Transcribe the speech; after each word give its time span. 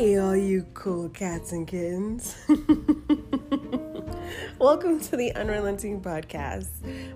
Hey, 0.00 0.16
all 0.16 0.34
you 0.34 0.62
cool 0.72 1.10
cats 1.10 1.52
and 1.52 1.68
kittens. 1.68 2.34
Welcome 4.58 4.98
to 4.98 5.14
the 5.14 5.30
Unrelenting 5.34 6.00
Podcast. 6.00 6.70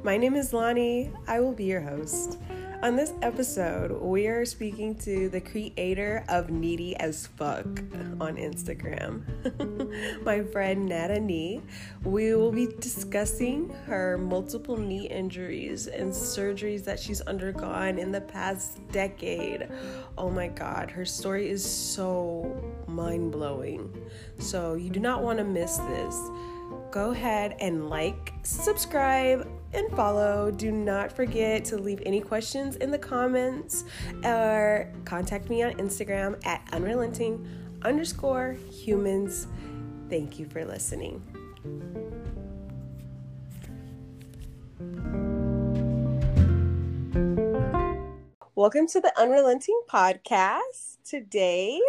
My 0.05 0.19
name 0.19 0.35
is 0.35 0.53
Lonnie. 0.53 1.11
I 1.27 1.41
will 1.41 1.55
be 1.55 1.65
your 1.65 1.81
host. 1.81 2.37
On 2.85 2.97
this 2.97 3.15
episode, 3.23 3.93
we 3.93 4.27
are 4.27 4.45
speaking 4.45 4.95
to 4.97 5.31
the 5.31 5.41
creator 5.41 6.23
of 6.29 6.51
Needy 6.51 6.95
as 6.97 7.27
Fuck 7.29 7.65
on 8.21 8.37
Instagram, 8.37 9.25
my 10.23 10.43
friend 10.43 10.85
Nata-knee. 10.85 11.63
We 12.03 12.35
will 12.35 12.53
be 12.53 12.67
discussing 12.81 13.71
her 13.87 14.19
multiple 14.19 14.77
knee 14.77 15.09
injuries 15.09 15.87
and 15.87 16.13
surgeries 16.13 16.85
that 16.85 17.01
she's 17.01 17.23
undergone 17.23 17.99
in 17.99 18.13
the 18.13 18.21
past 18.21 18.87
decade. 18.93 19.67
Oh 20.19 20.29
my 20.29 20.49
god, 20.49 20.91
her 20.91 21.07
story 21.07 21.49
is 21.49 21.65
so 21.65 22.75
mind 22.87 23.33
blowing. 23.33 23.91
So, 24.39 24.75
you 24.75 24.91
do 24.91 25.01
not 25.01 25.23
want 25.23 25.39
to 25.39 25.45
miss 25.45 25.79
this 25.79 26.21
go 26.91 27.11
ahead 27.11 27.57
and 27.59 27.91
like, 27.91 28.33
subscribe, 28.45 29.49
and 29.75 29.91
follow. 29.97 30.53
Do 30.53 30.71
not 30.71 31.11
forget 31.11 31.65
to 31.67 31.77
leave 31.77 32.01
any 32.07 32.21
questions 32.21 32.77
in 32.77 32.91
the 32.91 32.99
comments 32.99 33.85
or 34.25 34.93
contact 35.05 35.51
me 35.51 35.63
on 35.65 35.73
Instagram 35.75 36.41
at 36.47 36.67
unrelenting 36.73 37.47
underscore 37.83 38.57
humans. 38.71 39.49
Thank 40.09 40.39
you 40.39 40.47
for 40.47 40.65
listening. 40.65 41.23
Welcome 48.55 48.87
to 48.89 49.01
the 49.01 49.13
Unrelenting 49.19 49.81
Podcast. 49.91 50.99
Today 51.05 51.81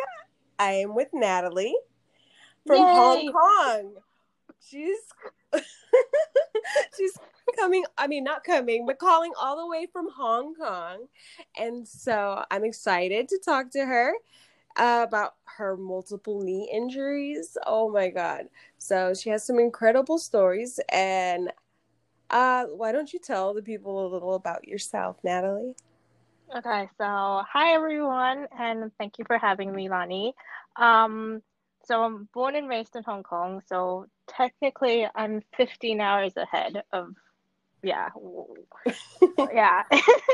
I 0.58 0.72
am 0.72 0.95
with 0.95 1.09
Natalie 1.13 1.75
from 2.66 2.78
Yay. 2.78 2.83
Hong 2.83 3.31
Kong. 3.31 3.94
She's 4.59 4.97
she's 4.97 5.34
coming, 7.76 7.86
I 7.98 8.08
mean, 8.08 8.23
not 8.23 8.44
coming, 8.44 8.86
but 8.86 9.00
calling 9.00 9.31
all 9.40 9.58
the 9.58 9.68
way 9.68 9.88
from 9.92 10.09
Hong 10.16 10.56
Kong. 10.56 11.08
And 11.58 11.88
so 11.88 12.44
I'm 12.52 12.64
excited 12.64 13.28
to 13.30 13.40
talk 13.44 13.72
to 13.72 13.86
her 13.86 14.14
uh, 14.78 15.06
about 15.08 15.36
her 15.58 15.78
multiple 15.78 16.42
knee 16.42 16.70
injuries. 16.72 17.58
Oh 17.66 17.90
my 17.92 18.09
God. 18.09 18.46
So 18.78 19.14
she 19.14 19.30
has 19.30 19.46
some 19.46 19.59
incredible 19.59 20.18
stories. 20.18 20.80
And 20.90 21.52
uh, 22.30 22.66
why 22.66 22.92
don't 22.92 23.14
you 23.14 23.20
tell 23.20 23.53
the 23.53 23.62
people 23.62 24.06
a 24.06 24.09
little 24.09 24.36
about 24.36 24.68
yourself, 24.68 25.18
Natalie? 25.23 25.76
Okay, 26.56 26.88
so 27.00 27.44
hi 27.52 27.73
everyone, 27.73 28.48
and 28.58 28.92
thank 29.00 29.18
you 29.18 29.26
for 29.26 29.38
having 29.38 29.73
me, 29.73 29.90
Lonnie. 29.90 30.36
Um, 30.76 31.42
so 31.86 32.03
I'm 32.03 32.30
born 32.36 32.56
and 32.56 32.70
raised 32.70 32.96
in 32.96 33.03
Hong 33.03 33.23
Kong, 33.23 33.62
so 33.68 34.06
technically 34.28 35.08
I'm 35.16 35.42
15 35.58 36.00
hours 36.00 36.34
ahead 36.38 36.84
of 36.94 37.16
yeah 37.86 38.09
yeah 39.53 39.83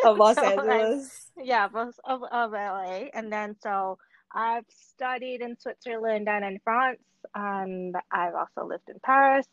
of 0.05 0.17
Los 0.17 0.35
so 0.35 0.43
Angeles. 0.43 1.31
yeah, 1.37 1.65
of, 1.65 1.93
of 2.03 2.23
of 2.23 2.51
LA, 2.51 3.05
and 3.13 3.31
then 3.31 3.55
so 3.61 3.97
I've 4.33 4.65
studied 4.69 5.41
in 5.41 5.57
Switzerland 5.59 6.27
and 6.29 6.45
in 6.45 6.59
France, 6.63 6.99
and 7.35 7.95
I've 8.11 8.35
also 8.35 8.67
lived 8.67 8.89
in 8.89 8.99
Paris. 9.03 9.47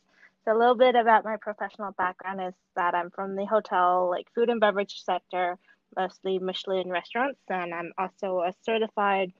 So 0.45 0.57
a 0.57 0.59
little 0.59 0.77
bit 0.77 0.95
about 0.95 1.25
my 1.25 1.37
professional 1.41 1.93
background 1.93 2.41
is 2.41 2.55
that 2.77 2.95
I'm 2.95 3.11
from 3.11 3.37
the 3.37 3.45
hotel, 3.45 4.09
like 4.09 4.27
food 4.35 4.49
and 4.49 4.61
beverage 4.61 5.03
sector, 5.05 5.59
mostly 5.97 6.39
Michelin 6.39 6.89
restaurants, 6.91 7.41
and 7.49 7.75
I'm 7.75 7.93
also 7.99 8.41
a 8.41 8.55
certified 8.65 9.33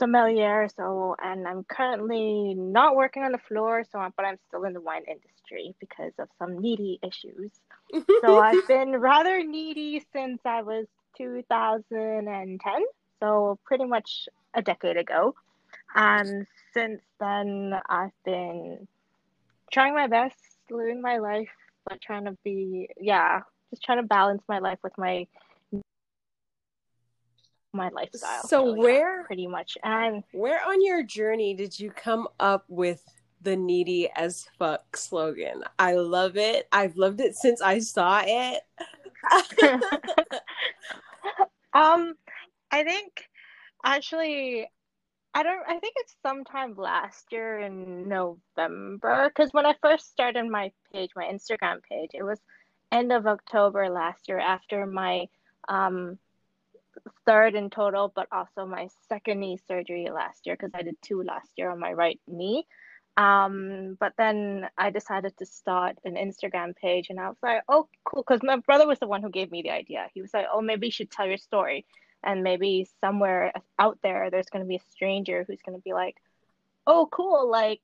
sommelier. 0.00 0.68
So, 0.76 1.14
and 1.22 1.46
I'm 1.46 1.62
currently 1.64 2.54
not 2.54 2.96
working 2.96 3.22
on 3.22 3.30
the 3.30 3.38
floor, 3.38 3.84
so 3.84 4.04
but 4.16 4.24
I'm 4.24 4.38
still 4.48 4.64
in 4.64 4.72
the 4.72 4.80
wine 4.80 5.04
industry 5.06 5.74
because 5.78 6.12
of 6.18 6.28
some 6.38 6.58
needy 6.58 6.98
issues. 7.06 7.52
so 8.22 8.38
I've 8.40 8.66
been 8.66 8.96
rather 8.96 9.44
needy 9.44 10.04
since 10.12 10.40
I 10.44 10.62
was 10.62 10.86
2010, 11.16 12.58
so 13.20 13.58
pretty 13.64 13.84
much 13.84 14.28
a 14.54 14.62
decade 14.62 14.96
ago. 14.96 15.34
And 15.94 16.46
since 16.72 17.02
then, 17.20 17.74
I've 17.88 18.10
been 18.24 18.88
trying 19.72 19.94
my 19.94 20.08
best, 20.08 20.36
living 20.70 21.00
my 21.00 21.18
life, 21.18 21.48
but 21.88 22.00
trying 22.00 22.24
to 22.24 22.36
be, 22.44 22.88
yeah, 23.00 23.40
just 23.70 23.84
trying 23.84 23.98
to 23.98 24.06
balance 24.06 24.42
my 24.48 24.58
life 24.58 24.78
with 24.82 24.96
my 24.98 25.26
my 27.72 27.88
lifestyle. 27.90 28.42
So, 28.42 28.74
where 28.74 29.24
pretty 29.24 29.46
much 29.46 29.76
and 29.82 30.22
where 30.32 30.60
on 30.66 30.84
your 30.84 31.02
journey 31.02 31.54
did 31.54 31.78
you 31.78 31.90
come 31.90 32.28
up 32.38 32.64
with 32.68 33.02
the 33.42 33.56
needy 33.56 34.10
as 34.16 34.46
fuck 34.58 34.96
slogan? 34.96 35.62
I 35.78 35.94
love 35.94 36.36
it. 36.36 36.68
I've 36.72 36.96
loved 36.96 37.20
it 37.20 37.36
since 37.36 37.60
I 37.62 37.78
saw 37.78 38.22
it. 38.24 38.62
um 41.74 42.14
I 42.70 42.82
think 42.84 43.28
actually 43.84 44.68
I 45.34 45.42
don't 45.42 45.62
I 45.68 45.78
think 45.78 45.94
it's 45.96 46.16
sometime 46.22 46.74
last 46.76 47.26
year 47.30 47.60
in 47.60 48.08
November 48.08 49.30
cuz 49.34 49.52
when 49.52 49.66
I 49.66 49.74
first 49.80 50.10
started 50.10 50.44
my 50.46 50.72
page, 50.92 51.10
my 51.14 51.24
Instagram 51.24 51.82
page, 51.82 52.10
it 52.14 52.22
was 52.22 52.40
end 52.90 53.12
of 53.12 53.26
October 53.26 53.88
last 53.88 54.28
year 54.28 54.38
after 54.38 54.86
my 54.86 55.28
um 55.68 56.18
third 57.26 57.54
in 57.54 57.70
total, 57.70 58.12
but 58.14 58.28
also 58.32 58.66
my 58.66 58.88
second 59.08 59.40
knee 59.40 59.58
surgery 59.68 60.08
last 60.12 60.46
year 60.46 60.56
because 60.56 60.72
I 60.74 60.82
did 60.82 60.96
two 61.02 61.22
last 61.22 61.50
year 61.56 61.70
on 61.70 61.78
my 61.78 61.92
right 61.92 62.20
knee. 62.26 62.66
Um, 63.16 63.96
but 64.00 64.14
then 64.16 64.68
I 64.78 64.90
decided 64.90 65.36
to 65.38 65.46
start 65.46 65.98
an 66.04 66.14
Instagram 66.14 66.76
page, 66.76 67.08
and 67.10 67.20
I 67.20 67.28
was 67.28 67.36
like, 67.42 67.62
oh, 67.68 67.88
cool, 68.04 68.22
because 68.22 68.42
my 68.42 68.56
brother 68.56 68.86
was 68.86 68.98
the 68.98 69.06
one 69.06 69.20
who 69.20 69.30
gave 69.30 69.50
me 69.50 69.62
the 69.62 69.70
idea. 69.70 70.06
He 70.14 70.22
was 70.22 70.32
like, 70.32 70.46
oh, 70.50 70.62
maybe 70.62 70.86
you 70.86 70.92
should 70.92 71.10
tell 71.10 71.26
your 71.26 71.36
story, 71.36 71.84
and 72.22 72.42
maybe 72.42 72.88
somewhere 73.00 73.52
out 73.78 73.98
there, 74.02 74.30
there's 74.30 74.46
going 74.46 74.64
to 74.64 74.68
be 74.68 74.76
a 74.76 74.90
stranger 74.90 75.44
who's 75.46 75.60
going 75.66 75.76
to 75.76 75.82
be 75.82 75.92
like, 75.92 76.16
oh, 76.86 77.08
cool, 77.10 77.50
like 77.50 77.82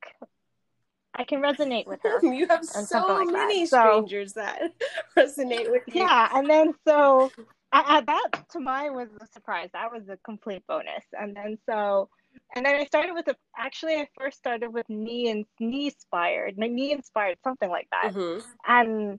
I 1.14 1.24
can 1.24 1.40
resonate 1.40 1.86
with 1.86 2.00
her. 2.02 2.20
you 2.22 2.46
have 2.48 2.64
so 2.64 3.06
like 3.06 3.28
many 3.28 3.66
that. 3.66 3.68
strangers 3.68 4.34
so, 4.34 4.40
that 4.40 4.72
resonate 5.16 5.70
with 5.70 5.82
you. 5.86 6.02
Yeah, 6.02 6.28
and 6.32 6.48
then 6.48 6.74
so 6.86 7.30
I, 7.76 7.98
I, 7.98 8.00
that 8.00 8.48
to 8.52 8.60
mine 8.60 8.94
was 8.94 9.08
a 9.20 9.26
surprise. 9.26 9.68
That 9.74 9.92
was 9.92 10.08
a 10.08 10.16
complete 10.24 10.66
bonus. 10.66 11.04
And 11.12 11.36
then 11.36 11.58
so, 11.68 12.08
and 12.54 12.64
then 12.64 12.74
I 12.74 12.86
started 12.86 13.12
with 13.12 13.28
a. 13.28 13.36
Actually, 13.58 13.96
I 13.96 14.08
first 14.18 14.38
started 14.38 14.72
with 14.72 14.88
knee 14.88 15.28
and 15.28 15.44
knee 15.60 15.88
inspired, 15.88 16.56
knee 16.56 16.92
inspired, 16.92 17.36
something 17.44 17.68
like 17.68 17.88
that. 17.90 18.14
Mm-hmm. 18.14 18.46
And 18.66 19.18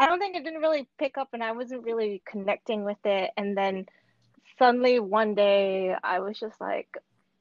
I 0.00 0.06
don't 0.06 0.18
think 0.18 0.34
it 0.34 0.42
didn't 0.42 0.62
really 0.62 0.88
pick 0.98 1.16
up, 1.16 1.28
and 1.32 1.44
I 1.44 1.52
wasn't 1.52 1.84
really 1.84 2.22
connecting 2.26 2.84
with 2.84 2.98
it. 3.04 3.30
And 3.36 3.56
then 3.56 3.86
suddenly 4.58 4.98
one 4.98 5.36
day, 5.36 5.94
I 6.02 6.18
was 6.18 6.40
just 6.40 6.60
like, 6.60 6.88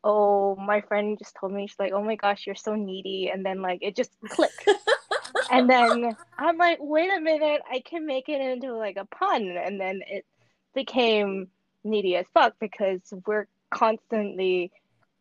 "Oh, 0.03 0.55
my 0.57 0.81
friend 0.81 1.17
just 1.17 1.35
told 1.39 1.53
me 1.53 1.65
she's 1.65 1.79
like, 1.79 1.93
oh 1.93 2.03
my 2.03 2.17
gosh, 2.17 2.45
you're 2.45 2.53
so 2.53 2.75
needy," 2.75 3.31
and 3.33 3.43
then 3.43 3.63
like 3.63 3.79
it 3.81 3.95
just 3.95 4.11
clicked. 4.29 4.69
and 5.51 5.67
then 5.67 6.15
I'm 6.37 6.57
like, 6.57 6.77
wait 6.81 7.09
a 7.11 7.19
minute, 7.19 7.61
I 7.69 7.79
can 7.79 8.05
make 8.05 8.29
it 8.29 8.41
into 8.41 8.75
like 8.75 8.97
a 8.97 9.05
pun. 9.05 9.57
And 9.57 9.81
then 9.81 10.01
it 10.07 10.23
became 10.75 11.47
needy 11.83 12.15
as 12.15 12.25
fuck 12.33 12.53
because 12.59 13.01
we're 13.25 13.47
constantly 13.69 14.71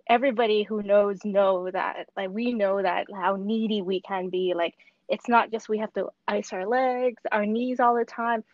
everybody 0.09 0.63
who 0.63 0.83
knows 0.83 1.25
know 1.25 1.71
that 1.71 2.09
like 2.17 2.31
we 2.31 2.53
know 2.53 2.83
that 2.83 3.07
how 3.15 3.37
needy 3.37 3.81
we 3.81 4.01
can 4.01 4.29
be 4.29 4.53
like 4.55 4.75
it's 5.09 5.29
not 5.29 5.51
just 5.51 5.69
we 5.69 5.79
have 5.79 5.93
to 5.95 6.09
ice 6.29 6.53
our 6.53 6.67
legs 6.67 7.23
our 7.33 7.47
knees 7.47 7.81
all 7.81 7.95
the 7.95 8.05
time 8.05 8.45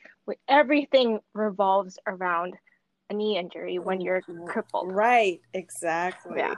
everything 0.48 1.18
revolves 1.34 1.98
around 2.06 2.54
a 3.10 3.14
knee 3.14 3.36
injury 3.36 3.80
when 3.80 3.98
mm-hmm. 3.98 4.06
you're 4.06 4.46
crippled 4.46 4.92
right 4.92 5.40
exactly 5.54 6.38
yeah. 6.38 6.54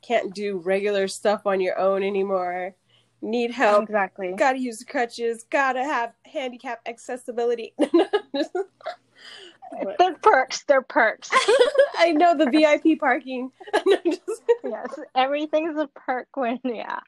can't 0.00 0.34
do 0.34 0.56
regular 0.56 1.06
stuff 1.06 1.42
on 1.46 1.60
your 1.60 1.78
own 1.78 2.02
anymore 2.02 2.74
need 3.24 3.50
help. 3.50 3.84
Exactly. 3.84 4.34
Gotta 4.36 4.58
use 4.58 4.84
crutches. 4.86 5.44
Gotta 5.50 5.82
have 5.82 6.12
handicap 6.24 6.80
accessibility. 6.86 7.74
they're 9.98 10.14
perks. 10.14 10.64
They're 10.64 10.82
perks. 10.82 11.30
I 11.98 12.12
know 12.12 12.36
the 12.36 12.50
VIP 12.50 12.98
parking. 12.98 13.50
yes, 14.64 14.98
everything's 15.14 15.78
a 15.78 15.88
perk 15.94 16.28
when 16.34 16.60
yeah. 16.64 17.00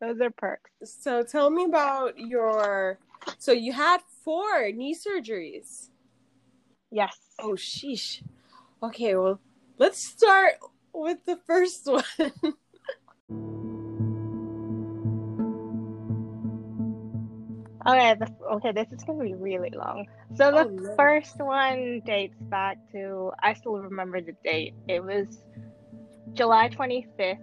Those 0.00 0.20
are 0.20 0.30
perks. 0.30 0.70
So 0.84 1.22
tell 1.22 1.50
me 1.50 1.64
about 1.64 2.18
your. 2.18 2.98
So 3.38 3.52
you 3.52 3.72
had 3.72 3.98
four 4.24 4.70
knee 4.72 4.94
surgeries. 4.94 5.88
Yes. 6.90 7.16
Oh 7.38 7.52
sheesh. 7.52 8.22
Okay, 8.82 9.16
well, 9.16 9.40
let's 9.78 9.98
start 9.98 10.54
with 10.92 11.24
the 11.24 11.38
first 11.46 11.86
one. 11.86 13.74
Okay, 17.86 18.14
the, 18.18 18.28
okay, 18.54 18.72
this 18.72 18.90
is 18.90 19.04
gonna 19.04 19.22
be 19.22 19.34
really 19.34 19.70
long. 19.70 20.06
So 20.34 20.50
the 20.50 20.68
oh, 20.68 20.94
first 20.96 21.38
one 21.38 22.02
dates 22.04 22.36
back 22.42 22.78
to 22.92 23.30
I 23.42 23.54
still 23.54 23.78
remember 23.78 24.20
the 24.20 24.32
date. 24.44 24.74
It 24.88 25.04
was 25.04 25.28
July 26.32 26.68
25th, 26.68 27.38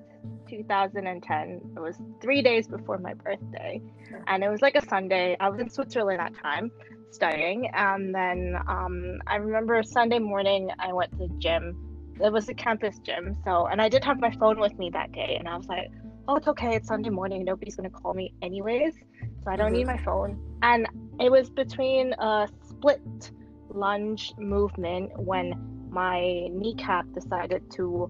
2010. 0.49 1.61
It 1.75 1.79
was 1.79 1.95
three 2.21 2.41
days 2.41 2.67
before 2.67 2.97
my 2.97 3.13
birthday, 3.13 3.81
and 4.27 4.43
it 4.43 4.49
was 4.49 4.61
like 4.61 4.75
a 4.75 4.85
Sunday. 4.85 5.37
I 5.39 5.47
was 5.47 5.61
in 5.61 5.69
Switzerland 5.69 6.19
at 6.19 6.33
time 6.35 6.71
studying, 7.11 7.69
and 7.73 8.13
then 8.13 8.55
um, 8.67 9.19
I 9.27 9.37
remember 9.37 9.81
Sunday 9.81 10.19
morning 10.19 10.69
I 10.77 10.91
went 10.91 11.11
to 11.11 11.19
the 11.19 11.29
gym. 11.37 12.15
It 12.21 12.33
was 12.33 12.49
a 12.49 12.53
campus 12.53 12.99
gym, 12.99 13.37
so 13.45 13.67
and 13.67 13.81
I 13.81 13.87
did 13.87 14.03
have 14.03 14.19
my 14.19 14.31
phone 14.31 14.59
with 14.59 14.77
me 14.77 14.89
that 14.91 15.13
day, 15.13 15.37
and 15.39 15.47
I 15.47 15.55
was 15.55 15.67
like, 15.67 15.89
"Oh, 16.27 16.35
it's 16.35 16.47
okay. 16.47 16.75
It's 16.75 16.87
Sunday 16.87 17.09
morning. 17.09 17.43
Nobody's 17.43 17.75
gonna 17.75 17.89
call 17.89 18.13
me 18.13 18.33
anyways, 18.41 18.93
so 19.43 19.51
I 19.51 19.55
don't 19.55 19.67
mm-hmm. 19.67 19.77
need 19.77 19.87
my 19.87 19.97
phone." 19.97 20.39
And 20.61 20.87
it 21.19 21.31
was 21.31 21.49
between 21.49 22.13
a 22.13 22.47
split 22.69 23.31
lunge 23.69 24.33
movement 24.37 25.11
when 25.17 25.53
my 25.89 26.47
kneecap 26.51 27.05
decided 27.13 27.69
to 27.71 28.09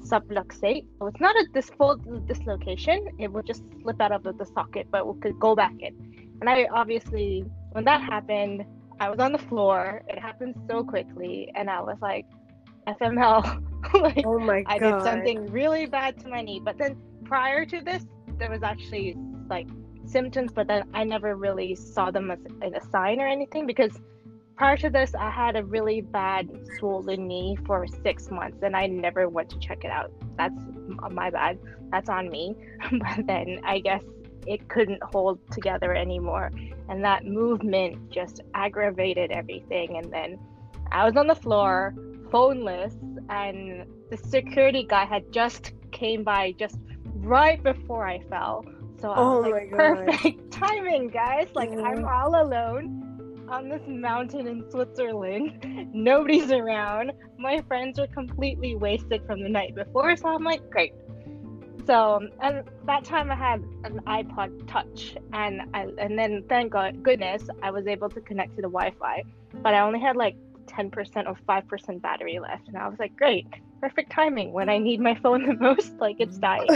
subluxate. 0.00 0.86
So 0.98 1.06
it's 1.06 1.20
not 1.20 1.36
a 1.36 1.46
dis- 1.52 1.70
full 1.70 1.96
dislocation. 2.26 3.06
It 3.18 3.30
would 3.32 3.46
just 3.46 3.62
slip 3.82 4.00
out 4.00 4.12
of 4.12 4.22
the, 4.22 4.32
the 4.32 4.46
socket, 4.46 4.88
but 4.90 5.06
it 5.06 5.20
could 5.20 5.38
go 5.38 5.54
back 5.54 5.74
in. 5.78 5.94
And 6.40 6.48
I 6.48 6.66
obviously, 6.72 7.44
when 7.72 7.84
that 7.84 8.00
happened, 8.02 8.64
I 8.98 9.08
was 9.10 9.18
on 9.18 9.32
the 9.32 9.38
floor. 9.38 10.02
It 10.08 10.18
happened 10.18 10.54
so 10.68 10.82
quickly, 10.82 11.50
and 11.54 11.70
I 11.70 11.80
was 11.80 11.98
like, 12.00 12.26
FML. 12.86 13.66
like, 13.94 14.24
oh 14.26 14.38
my 14.38 14.62
god! 14.62 14.72
I 14.72 14.78
did 14.78 15.02
something 15.02 15.46
really 15.46 15.86
bad 15.86 16.18
to 16.20 16.28
my 16.28 16.42
knee. 16.42 16.60
But 16.62 16.76
then 16.78 16.96
prior 17.30 17.64
to 17.64 17.80
this, 17.80 18.04
there 18.38 18.50
was 18.50 18.64
actually 18.64 19.16
like 19.48 19.68
symptoms, 20.04 20.50
but 20.52 20.66
then 20.66 20.82
I 20.92 21.04
never 21.04 21.36
really 21.36 21.76
saw 21.76 22.10
them 22.10 22.32
as 22.32 22.72
a 22.72 22.84
sign 22.90 23.20
or 23.20 23.28
anything 23.28 23.68
because 23.68 23.92
prior 24.56 24.76
to 24.78 24.90
this, 24.90 25.14
I 25.14 25.30
had 25.30 25.54
a 25.54 25.64
really 25.64 26.00
bad 26.00 26.50
swollen 26.76 27.28
knee 27.28 27.56
for 27.64 27.86
six 27.86 28.32
months 28.32 28.58
and 28.64 28.74
I 28.76 28.88
never 28.88 29.28
went 29.28 29.48
to 29.50 29.60
check 29.60 29.84
it 29.84 29.92
out. 29.92 30.10
That's 30.36 30.60
my 31.12 31.30
bad. 31.30 31.60
That's 31.92 32.08
on 32.08 32.30
me. 32.30 32.56
but 32.90 33.24
then 33.28 33.60
I 33.64 33.78
guess 33.78 34.02
it 34.48 34.68
couldn't 34.68 35.00
hold 35.00 35.38
together 35.52 35.94
anymore. 35.94 36.50
And 36.88 37.04
that 37.04 37.24
movement 37.24 38.10
just 38.10 38.40
aggravated 38.54 39.30
everything. 39.30 39.98
And 39.98 40.12
then 40.12 40.36
I 40.90 41.04
was 41.04 41.16
on 41.16 41.28
the 41.28 41.36
floor, 41.36 41.94
phoneless, 42.32 42.96
and 43.28 43.86
the 44.10 44.16
security 44.16 44.82
guy 44.82 45.04
had 45.04 45.30
just 45.30 45.74
came 45.92 46.24
by 46.24 46.52
just 46.58 46.76
right 47.20 47.62
before 47.62 48.06
I 48.06 48.20
fell. 48.28 48.64
So 49.00 49.10
I 49.10 49.18
oh 49.18 49.42
was 49.42 49.50
like, 49.50 49.70
perfect 49.70 50.50
timing, 50.50 51.08
guys. 51.08 51.48
Like 51.54 51.70
yeah. 51.70 51.82
I'm 51.82 52.04
all 52.04 52.42
alone 52.42 53.00
on 53.48 53.68
this 53.68 53.82
mountain 53.86 54.46
in 54.46 54.70
Switzerland. 54.70 55.90
Nobody's 55.94 56.52
around. 56.52 57.12
My 57.38 57.62
friends 57.62 57.98
are 57.98 58.06
completely 58.06 58.76
wasted 58.76 59.24
from 59.26 59.42
the 59.42 59.48
night 59.48 59.74
before, 59.74 60.16
so 60.16 60.28
I'm 60.28 60.44
like, 60.44 60.68
great. 60.70 60.94
So, 61.86 62.16
um, 62.16 62.28
and 62.40 62.62
that 62.86 63.04
time 63.04 63.30
I 63.30 63.34
had 63.34 63.64
an 63.84 64.00
iPod 64.06 64.68
Touch, 64.68 65.16
and 65.32 65.62
I, 65.74 65.88
and 65.98 66.16
then 66.18 66.44
thank 66.48 66.72
God, 66.72 67.02
goodness, 67.02 67.48
I 67.62 67.70
was 67.70 67.86
able 67.86 68.08
to 68.10 68.20
connect 68.20 68.50
to 68.56 68.62
the 68.62 68.68
Wi-Fi, 68.68 69.24
but 69.54 69.74
I 69.74 69.80
only 69.80 69.98
had 69.98 70.14
like 70.14 70.36
10% 70.66 71.26
or 71.26 71.36
5% 71.48 72.02
battery 72.02 72.38
left, 72.38 72.68
and 72.68 72.76
I 72.76 72.86
was 72.86 72.98
like, 72.98 73.16
great, 73.16 73.46
perfect 73.80 74.12
timing 74.12 74.52
when 74.52 74.68
I 74.68 74.78
need 74.78 75.00
my 75.00 75.14
phone 75.16 75.46
the 75.46 75.54
most, 75.54 75.94
like 75.98 76.16
it's 76.20 76.38
dying. 76.38 76.68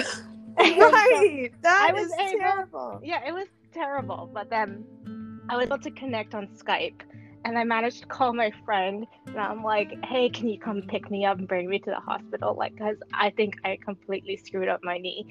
right, 0.59 1.51
that 1.63 1.89
I 1.89 1.93
was 1.93 2.13
able, 2.13 2.39
terrible. 2.39 3.01
Yeah, 3.03 3.27
it 3.27 3.33
was 3.33 3.49
terrible, 3.73 4.31
but 4.33 4.51
then 4.51 4.85
I 5.49 5.57
was 5.57 5.67
able 5.67 5.79
to 5.79 5.91
connect 5.91 6.35
on 6.35 6.49
Skype 6.49 7.01
and 7.45 7.59
I 7.59 7.65
managed 7.65 8.01
to 8.01 8.07
call 8.07 8.33
my 8.33 8.53
friend 8.65 9.07
and 9.27 9.39
I'm 9.39 9.63
like, 9.63 9.93
hey, 10.05 10.31
can 10.31 10.49
you 10.49 10.59
come 10.59 10.83
pick 10.89 11.11
me 11.11 11.25
up 11.25 11.39
and 11.39 11.47
bring 11.47 11.69
me 11.69 11.79
to 11.81 11.91
the 11.91 12.01
hospital? 12.01 12.55
Like, 12.55 12.75
because 12.75 12.97
I 13.13 13.31
think 13.31 13.55
I 13.65 13.79
completely 13.85 14.37
screwed 14.37 14.69
up 14.69 14.81
my 14.83 14.99
knee. 14.99 15.27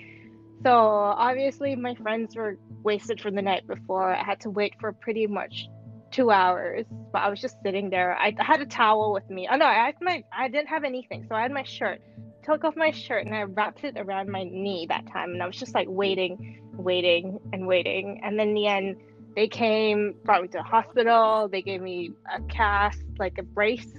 So 0.63 0.71
obviously, 0.71 1.75
my 1.75 1.95
friends 1.95 2.35
were 2.35 2.57
wasted 2.83 3.19
from 3.19 3.35
the 3.35 3.41
night 3.41 3.67
before. 3.67 4.13
I 4.13 4.23
had 4.23 4.39
to 4.41 4.49
wait 4.49 4.73
for 4.79 4.93
pretty 4.93 5.27
much 5.27 5.67
two 6.11 6.31
hours, 6.31 6.85
but 7.11 7.19
I 7.19 7.29
was 7.29 7.41
just 7.41 7.57
sitting 7.65 7.89
there. 7.89 8.15
I 8.15 8.33
had 8.39 8.61
a 8.61 8.65
towel 8.65 9.13
with 9.13 9.29
me. 9.29 9.47
Oh 9.51 9.57
no, 9.57 9.65
I 9.65 9.73
had 9.73 9.95
my 9.99 10.23
I 10.31 10.47
didn't 10.47 10.67
have 10.67 10.83
anything, 10.83 11.25
so 11.27 11.35
I 11.35 11.41
had 11.41 11.51
my 11.51 11.63
shirt. 11.63 12.01
Took 12.43 12.63
off 12.63 12.75
my 12.75 12.91
shirt 12.91 13.25
and 13.25 13.33
I 13.35 13.43
wrapped 13.43 13.83
it 13.83 13.95
around 13.97 14.29
my 14.29 14.43
knee 14.43 14.85
that 14.89 15.07
time, 15.07 15.31
and 15.31 15.41
I 15.41 15.47
was 15.47 15.57
just 15.57 15.73
like 15.73 15.87
waiting, 15.89 16.61
waiting, 16.73 17.39
and 17.53 17.65
waiting. 17.67 18.19
And 18.23 18.37
then 18.37 18.49
in 18.49 18.53
the 18.53 18.67
end 18.67 18.97
they 19.35 19.47
came, 19.47 20.15
brought 20.23 20.41
me 20.41 20.47
to 20.49 20.57
the 20.59 20.63
hospital. 20.63 21.47
They 21.51 21.61
gave 21.61 21.81
me 21.81 22.11
a 22.33 22.41
cast, 22.43 23.03
like 23.17 23.37
a 23.37 23.43
brace. 23.43 23.91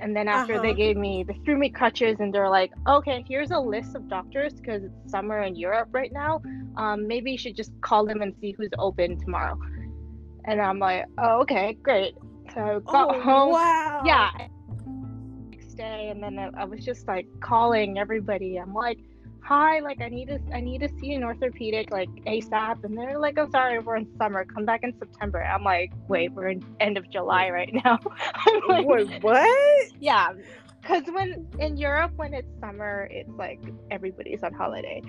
And 0.00 0.16
then 0.16 0.26
after 0.26 0.54
uh-huh. 0.54 0.62
they 0.62 0.74
gave 0.74 0.96
me, 0.96 1.22
they 1.22 1.38
threw 1.44 1.56
me 1.56 1.68
crutches 1.68 2.18
and 2.18 2.34
they're 2.34 2.50
like, 2.50 2.72
okay, 2.88 3.24
here's 3.28 3.52
a 3.52 3.58
list 3.58 3.94
of 3.94 4.08
doctors 4.08 4.54
because 4.54 4.82
it's 4.82 5.12
summer 5.12 5.42
in 5.42 5.54
Europe 5.54 5.90
right 5.92 6.12
now. 6.12 6.42
Um, 6.76 7.06
maybe 7.06 7.30
you 7.30 7.38
should 7.38 7.54
just 7.54 7.70
call 7.82 8.04
them 8.04 8.22
and 8.22 8.34
see 8.40 8.52
who's 8.52 8.70
open 8.78 9.20
tomorrow. 9.20 9.56
And 10.46 10.60
I'm 10.60 10.80
like, 10.80 11.04
oh, 11.18 11.42
okay, 11.42 11.74
great. 11.74 12.16
So 12.52 12.60
I 12.60 12.78
got 12.80 13.14
oh, 13.14 13.20
home. 13.20 13.52
Wow. 13.52 14.02
Yeah. 14.04 14.30
Day, 15.82 16.08
and 16.10 16.22
then 16.22 16.38
I, 16.38 16.62
I 16.62 16.64
was 16.64 16.84
just 16.84 17.08
like 17.08 17.26
calling 17.40 17.98
everybody. 17.98 18.56
I'm 18.56 18.72
like, 18.72 18.98
hi, 19.42 19.80
like 19.80 20.00
I 20.00 20.08
need 20.08 20.28
to 20.28 20.38
I 20.54 20.60
need 20.60 20.80
to 20.80 20.88
see 21.00 21.12
an 21.14 21.24
orthopedic 21.24 21.90
like 21.90 22.08
ASAP. 22.26 22.84
And 22.84 22.96
they're 22.96 23.18
like, 23.18 23.36
I'm 23.38 23.50
sorry, 23.50 23.80
we're 23.80 23.96
in 23.96 24.06
summer. 24.16 24.44
Come 24.44 24.64
back 24.64 24.84
in 24.84 24.96
September. 24.98 25.42
I'm 25.42 25.64
like, 25.64 25.92
wait, 26.08 26.32
we're 26.32 26.48
in 26.48 26.62
end 26.78 26.96
of 26.96 27.10
July 27.10 27.50
right 27.50 27.72
now. 27.84 27.98
I'm 28.46 28.60
like, 28.68 28.86
wait, 28.86 29.22
what? 29.22 29.88
Yeah. 30.00 30.32
Cause 30.84 31.02
when 31.12 31.48
in 31.58 31.76
Europe 31.76 32.12
when 32.16 32.32
it's 32.32 32.48
summer, 32.60 33.08
it's 33.10 33.30
like 33.36 33.60
everybody's 33.90 34.42
on 34.42 34.52
holiday. 34.52 35.02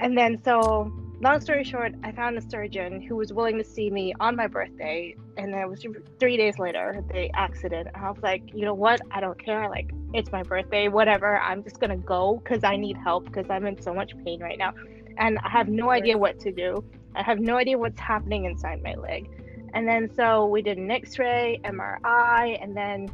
And 0.00 0.16
then 0.16 0.42
so 0.44 0.90
long 1.20 1.40
story 1.40 1.64
short, 1.64 1.94
I 2.02 2.12
found 2.12 2.38
a 2.38 2.40
surgeon 2.40 3.00
who 3.00 3.16
was 3.16 3.32
willing 3.32 3.58
to 3.58 3.64
see 3.64 3.90
me 3.90 4.14
on 4.20 4.36
my 4.36 4.46
birthday, 4.46 5.14
and 5.36 5.52
then 5.52 5.60
it 5.60 5.68
was 5.68 5.84
three 6.18 6.36
days 6.36 6.58
later 6.58 7.04
the 7.12 7.30
accident. 7.36 7.88
And 7.94 8.04
I 8.04 8.10
was 8.10 8.22
like, 8.22 8.42
you 8.54 8.64
know 8.64 8.74
what? 8.74 9.00
I 9.10 9.20
don't 9.20 9.38
care. 9.42 9.68
Like 9.68 9.92
it's 10.14 10.32
my 10.32 10.42
birthday, 10.42 10.88
whatever. 10.88 11.38
I'm 11.38 11.62
just 11.62 11.78
gonna 11.78 11.96
go 11.96 12.40
because 12.42 12.64
I 12.64 12.76
need 12.76 12.96
help 12.96 13.26
because 13.26 13.50
I'm 13.50 13.66
in 13.66 13.80
so 13.80 13.92
much 13.92 14.12
pain 14.24 14.40
right 14.40 14.58
now, 14.58 14.72
and 15.18 15.38
I 15.38 15.50
have 15.50 15.68
no 15.68 15.90
idea 15.90 16.16
what 16.16 16.40
to 16.40 16.52
do. 16.52 16.82
I 17.14 17.22
have 17.22 17.38
no 17.38 17.56
idea 17.56 17.76
what's 17.76 18.00
happening 18.00 18.46
inside 18.46 18.82
my 18.82 18.94
leg. 18.94 19.28
And 19.74 19.86
then 19.86 20.10
so 20.14 20.46
we 20.46 20.62
did 20.62 20.78
an 20.78 20.90
X-ray, 20.90 21.60
MRI, 21.64 22.58
and 22.62 22.76
then 22.76 23.08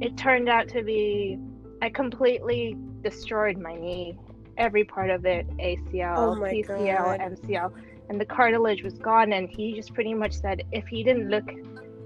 it 0.00 0.16
turned 0.16 0.48
out 0.48 0.68
to 0.68 0.82
be 0.82 1.38
I 1.80 1.90
completely 1.90 2.76
destroyed 3.02 3.58
my 3.58 3.74
knee 3.76 4.18
every 4.56 4.84
part 4.84 5.10
of 5.10 5.24
it 5.26 5.46
ACL, 5.58 6.16
oh 6.16 6.40
PCL, 6.40 7.18
God. 7.18 7.20
MCL, 7.20 7.72
and 8.08 8.20
the 8.20 8.24
cartilage 8.24 8.82
was 8.82 8.94
gone. 8.94 9.32
And 9.32 9.48
he 9.48 9.74
just 9.74 9.94
pretty 9.94 10.14
much 10.14 10.32
said 10.32 10.62
if 10.72 10.86
he 10.86 11.02
didn't 11.02 11.28
look 11.28 11.48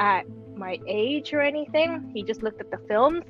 at 0.01 0.27
my 0.57 0.79
age 0.87 1.33
or 1.33 1.41
anything, 1.41 2.11
he 2.15 2.23
just 2.23 2.43
looked 2.43 2.61
at 2.61 2.71
the 2.71 2.79
films. 2.89 3.25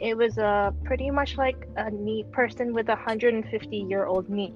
It 0.00 0.16
was 0.16 0.38
a 0.38 0.44
uh, 0.44 0.70
pretty 0.84 1.10
much 1.10 1.36
like 1.36 1.68
a 1.76 1.90
knee 1.90 2.24
person 2.32 2.72
with 2.72 2.88
a 2.88 2.94
150 2.94 3.76
year 3.76 4.06
old 4.06 4.28
knee. 4.28 4.54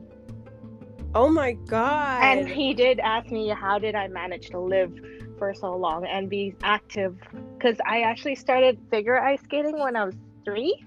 Oh 1.15 1.31
my 1.31 1.53
God. 1.53 2.23
And 2.23 2.49
he 2.49 2.75
did 2.75 2.99
ask 3.01 3.31
me, 3.31 3.49
how 3.49 3.79
did 3.79 3.95
I 3.95 4.09
manage 4.09 4.51
to 4.51 4.61
live 4.61 4.93
for 5.39 5.55
so 5.55 5.75
long 5.75 6.05
and 6.05 6.29
be 6.29 6.55
active? 6.63 7.17
Because 7.57 7.79
I 7.87 8.03
actually 8.03 8.35
started 8.35 8.79
figure 8.91 9.19
ice 9.19 9.41
skating 9.43 9.79
when 9.79 9.97
I 9.97 10.05
was 10.05 10.15
three. 10.45 10.85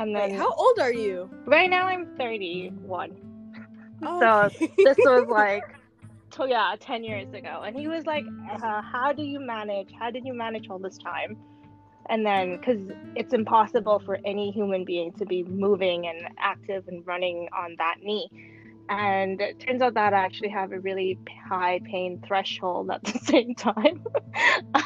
And 0.00 0.16
then 0.16 0.30
Wait, 0.30 0.38
how 0.38 0.50
old 0.54 0.78
are 0.78 0.92
you? 0.92 1.28
Right 1.44 1.68
now 1.68 1.84
I'm 1.84 2.06
31. 2.16 3.14
Oh. 4.02 4.18
So 4.18 4.66
this 4.78 4.96
was 4.96 5.28
like 5.28 5.62
so 6.34 6.46
yeah, 6.46 6.74
10 6.80 7.04
years 7.04 7.34
ago. 7.34 7.64
And 7.66 7.76
he 7.76 7.86
was 7.86 8.06
like, 8.06 8.24
uh, 8.50 8.80
how 8.80 9.12
do 9.12 9.22
you 9.22 9.38
manage? 9.38 9.90
How 9.98 10.10
did 10.10 10.24
you 10.24 10.32
manage 10.32 10.70
all 10.70 10.78
this 10.78 10.96
time? 10.96 11.36
And 12.08 12.24
then 12.24 12.58
cuz 12.62 12.80
it's 13.14 13.34
impossible 13.34 13.98
for 13.98 14.18
any 14.24 14.50
human 14.52 14.86
being 14.86 15.12
to 15.12 15.26
be 15.26 15.42
moving 15.44 16.06
and 16.06 16.28
active 16.38 16.88
and 16.88 17.06
running 17.06 17.50
on 17.54 17.76
that 17.76 17.96
knee. 18.02 18.30
And 18.88 19.38
it 19.38 19.60
turns 19.60 19.82
out 19.82 19.92
that 19.94 20.14
I 20.14 20.18
actually 20.18 20.48
have 20.48 20.72
a 20.72 20.80
really 20.80 21.18
high 21.46 21.78
pain 21.84 22.22
threshold 22.26 22.90
at 22.90 23.04
the 23.04 23.18
same 23.32 23.54
time. 23.54 24.02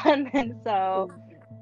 and 0.05 0.29
then 0.33 0.61
so 0.65 1.09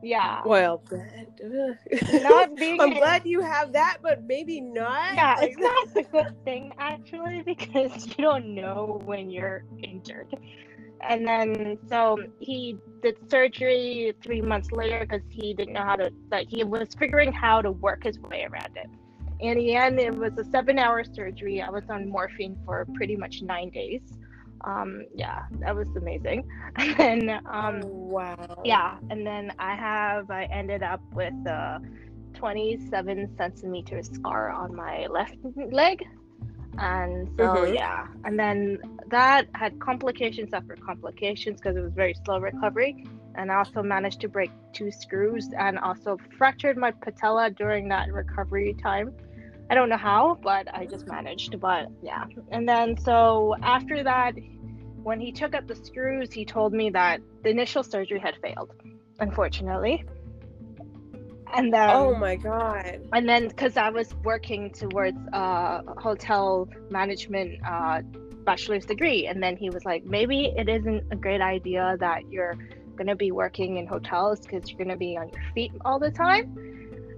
yeah. 0.03 0.43
Well, 0.45 0.83
not 0.91 2.57
being. 2.57 2.81
I'm 2.81 2.95
glad 2.95 3.23
you 3.25 3.41
have 3.41 3.73
that, 3.73 3.99
but 4.03 4.25
maybe 4.25 4.61
not. 4.61 5.15
Yeah, 5.15 5.37
it's 5.41 5.57
not 5.59 5.89
a 5.97 6.03
good 6.03 6.45
thing 6.45 6.73
actually 6.79 7.43
because 7.47 8.07
you 8.07 8.15
don't 8.25 8.55
know 8.55 9.01
when 9.05 9.31
you're 9.31 9.65
injured. 9.83 10.35
And 11.09 11.27
then 11.27 11.79
so 11.89 12.19
he 12.41 12.77
did 13.03 13.17
surgery 13.31 14.13
three 14.23 14.41
months 14.41 14.71
later 14.73 15.01
because 15.01 15.27
he 15.31 15.55
didn't 15.55 15.75
know 15.75 15.83
how 15.85 15.97
to 15.97 16.11
like 16.31 16.49
he 16.49 16.65
was 16.65 16.89
figuring 16.99 17.33
how 17.33 17.63
to 17.63 17.71
work 17.71 18.05
his 18.05 18.19
way 18.19 18.45
around 18.51 18.77
it. 18.77 18.89
In 19.41 19.59
the 19.59 19.75
end, 19.75 19.99
it 19.99 20.15
was 20.15 20.39
a 20.39 20.45
seven-hour 20.45 21.03
surgery. 21.13 21.61
I 21.61 21.69
was 21.69 21.83
on 21.89 22.09
morphine 22.09 22.57
for 22.65 22.87
pretty 22.95 23.17
much 23.17 23.43
nine 23.43 23.71
days 23.71 24.03
um 24.65 25.05
yeah 25.15 25.43
that 25.61 25.75
was 25.75 25.89
amazing 25.97 26.45
and 26.77 26.97
then 26.99 27.41
um 27.47 27.81
wow 27.85 28.63
yeah 28.65 28.99
and 29.11 29.27
then 29.27 29.53
i 29.59 29.75
have 29.75 30.31
i 30.31 30.45
ended 30.45 30.83
up 30.83 31.01
with 31.15 31.35
a 31.47 31.81
27 32.35 33.29
centimeter 33.37 34.03
scar 34.03 34.51
on 34.51 34.75
my 34.75 35.07
left 35.07 35.37
leg. 35.73 35.99
And 36.79 37.29
so, 37.37 37.45
Mhm. 37.45 37.75
yeah. 37.75 38.07
And 38.25 38.39
then 38.39 38.79
that 39.09 39.47
had 39.55 39.79
complications 39.79 40.53
after 40.53 40.77
complications 40.77 41.61
because 41.61 41.77
it 41.77 41.81
was 41.83 41.93
very 41.95 42.15
slow 42.25 42.39
recovery. 42.39 42.97
And 43.35 43.51
I 43.53 43.57
also 43.57 43.83
managed 43.83 44.21
to 44.23 44.29
break 44.29 44.51
two 44.73 44.91
screws 44.91 45.51
and 45.59 45.79
also 45.79 46.17
fractured 46.39 46.77
my 46.77 46.91
patella 46.93 47.51
during 47.51 47.89
that 47.89 48.13
recovery 48.13 48.75
time. 48.83 49.13
I 49.71 49.75
don't 49.75 49.89
know 49.89 49.97
how, 49.99 50.39
but 50.43 50.67
I 50.75 50.87
just 50.87 51.07
managed. 51.07 51.59
But 51.61 51.89
yeah. 52.03 52.25
And 52.51 52.69
then, 52.69 52.97
so 52.97 53.55
after 53.63 54.03
that, 54.03 54.35
when 55.03 55.21
he 55.21 55.33
took 55.33 55.55
up 55.55 55.67
the 55.67 55.75
screws, 55.75 56.33
he 56.33 56.45
told 56.45 56.73
me 56.73 56.91
that 56.91 57.21
the 57.43 57.51
initial 57.51 57.83
surgery 57.83 58.19
had 58.19 58.37
failed, 58.37 58.73
unfortunately. 59.19 60.05
And 61.55 61.73
then, 61.73 61.91
oh 61.91 62.15
my 62.15 62.37
god. 62.37 63.01
and 63.13 63.29
then 63.29 63.49
because 63.49 63.77
I 63.77 63.91
was 63.91 64.15
working 64.25 64.71
towards 64.71 65.19
uh, 65.35 65.83
a 65.87 66.01
hotel 66.01 66.69
management 66.91 67.61
uh, 67.67 68.01
bachelor's 68.45 68.87
degree, 68.87 69.27
and 69.27 69.43
then 69.43 69.57
he 69.57 69.69
was 69.69 69.85
like, 69.85 70.05
maybe 70.05 70.53
it 70.57 70.69
isn't 70.69 71.05
a 71.11 71.17
great 71.17 71.43
idea 71.43 71.97
that 72.01 72.31
you're 72.31 72.57
gonna 72.97 73.17
be 73.17 73.33
working 73.33 73.77
in 73.77 73.87
hotels 73.87 74.41
because 74.41 74.71
you're 74.71 74.79
gonna 74.79 74.97
be 74.97 75.17
on 75.17 75.29
your 75.29 75.43
feet 75.55 75.73
all 75.85 75.99
the 75.99 76.11
time. 76.11 76.57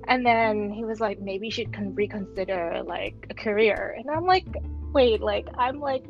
And 0.09 0.27
then 0.27 0.71
he 0.71 0.85
was 0.85 1.01
like, 1.01 1.21
maybe 1.21 1.47
you 1.47 1.53
should 1.53 1.73
con- 1.73 1.95
reconsider 1.95 2.83
like 2.85 3.27
a 3.31 3.35
career. 3.35 3.95
And 3.99 4.11
I'm 4.11 4.25
like, 4.25 4.47
wait, 4.93 5.21
like 5.21 5.47
I'm 5.57 5.81
like 5.81 6.05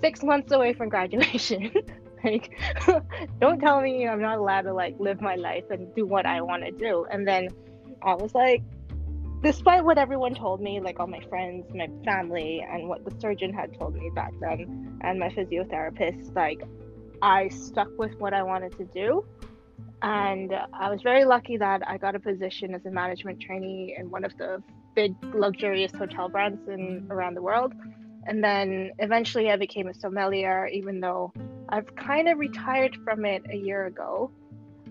six 0.00 0.22
months 0.22 0.52
away 0.52 0.72
from 0.72 0.88
graduation. 0.88 1.70
like, 2.24 2.58
don't 3.40 3.60
tell 3.60 3.80
me 3.80 4.06
I'm 4.06 4.20
not 4.20 4.38
allowed 4.38 4.62
to 4.62 4.74
like 4.74 4.96
live 4.98 5.20
my 5.20 5.36
life 5.36 5.64
and 5.70 5.94
do 5.94 6.06
what 6.06 6.26
I 6.26 6.40
want 6.40 6.64
to 6.64 6.70
do. 6.70 7.06
And 7.10 7.26
then 7.26 7.48
I 8.02 8.14
was 8.14 8.34
like, 8.34 8.62
despite 9.42 9.84
what 9.84 9.98
everyone 9.98 10.34
told 10.34 10.60
me, 10.60 10.80
like 10.80 10.98
all 11.00 11.06
my 11.06 11.20
friends, 11.28 11.66
my 11.74 11.88
family, 12.04 12.64
and 12.68 12.88
what 12.88 13.04
the 13.04 13.12
surgeon 13.20 13.52
had 13.52 13.78
told 13.78 13.94
me 13.94 14.10
back 14.14 14.32
then, 14.40 14.98
and 15.02 15.18
my 15.18 15.28
physiotherapist, 15.28 16.34
like 16.34 16.62
I 17.22 17.48
stuck 17.48 17.88
with 17.98 18.18
what 18.18 18.34
I 18.34 18.42
wanted 18.42 18.76
to 18.78 18.84
do. 18.84 19.24
And 20.02 20.52
I 20.72 20.90
was 20.90 21.00
very 21.02 21.24
lucky 21.24 21.56
that 21.56 21.82
I 21.88 21.96
got 21.96 22.14
a 22.14 22.20
position 22.20 22.74
as 22.74 22.84
a 22.84 22.90
management 22.90 23.40
trainee 23.40 23.94
in 23.98 24.10
one 24.10 24.24
of 24.24 24.36
the 24.36 24.62
big 24.94 25.14
luxurious 25.34 25.92
hotel 25.92 26.28
brands 26.28 26.68
in 26.68 27.06
around 27.10 27.34
the 27.34 27.42
world. 27.42 27.72
And 28.26 28.42
then 28.42 28.92
eventually 28.98 29.50
I 29.50 29.56
became 29.56 29.88
a 29.88 29.94
sommelier, 29.94 30.66
even 30.68 31.00
though 31.00 31.32
I've 31.68 31.94
kind 31.96 32.28
of 32.28 32.38
retired 32.38 32.96
from 33.04 33.24
it 33.24 33.42
a 33.50 33.56
year 33.56 33.86
ago 33.86 34.30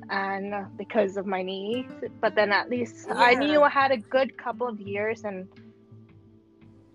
and 0.10 0.54
because 0.78 1.18
of 1.18 1.26
my 1.26 1.42
knee 1.42 1.88
but 2.22 2.36
then 2.36 2.52
at 2.52 2.70
least 2.70 3.08
i 3.12 3.34
knew 3.34 3.62
i 3.62 3.70
had 3.70 3.92
a 3.92 3.98
good 3.98 4.38
couple 4.38 4.68
of 4.68 4.80
years 4.80 5.24
and 5.24 5.48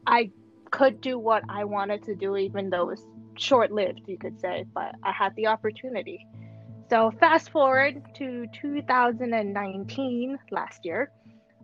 i 0.07 0.31
could 0.71 1.01
do 1.01 1.19
what 1.19 1.43
i 1.49 1.65
wanted 1.65 2.03
to 2.03 2.15
do 2.15 2.37
even 2.37 2.71
though 2.71 2.83
it 2.83 2.87
was 2.87 3.07
short-lived 3.37 4.03
you 4.07 4.19
could 4.19 4.39
say 4.41 4.65
but 4.75 4.95
i 5.05 5.13
had 5.13 5.35
the 5.37 5.47
opportunity. 5.47 6.27
So 6.91 7.11
fast 7.21 7.51
forward 7.51 8.03
to 8.15 8.47
2019 8.61 10.39
last 10.51 10.85
year 10.85 11.11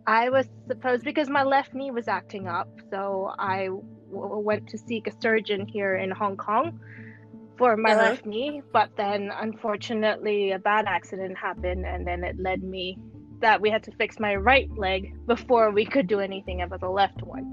i 0.07 0.29
was 0.29 0.47
supposed 0.67 1.03
because 1.03 1.29
my 1.29 1.43
left 1.43 1.73
knee 1.73 1.91
was 1.91 2.07
acting 2.07 2.47
up 2.47 2.69
so 2.91 3.33
i 3.39 3.69
went 4.09 4.67
to 4.69 4.77
seek 4.77 5.07
a 5.07 5.11
surgeon 5.21 5.65
here 5.65 5.95
in 5.95 6.11
hong 6.11 6.37
kong 6.37 6.79
for 7.57 7.77
my 7.77 7.93
Uh-huh. 7.93 7.95
left 7.95 8.25
knee, 8.25 8.61
but 8.73 8.89
then 8.97 9.31
unfortunately 9.33 10.51
a 10.51 10.59
bad 10.59 10.85
accident 10.87 11.37
happened 11.37 11.85
and 11.85 12.05
then 12.05 12.23
it 12.23 12.35
led 12.39 12.61
me 12.63 12.97
that 13.41 13.61
we 13.61 13.69
had 13.69 13.83
to 13.83 13.91
fix 13.93 14.19
my 14.19 14.35
right 14.35 14.69
leg 14.77 15.13
before 15.27 15.71
we 15.71 15.85
could 15.85 16.07
do 16.07 16.19
anything 16.19 16.61
about 16.61 16.81
the 16.81 16.89
left 16.89 17.21
one. 17.23 17.45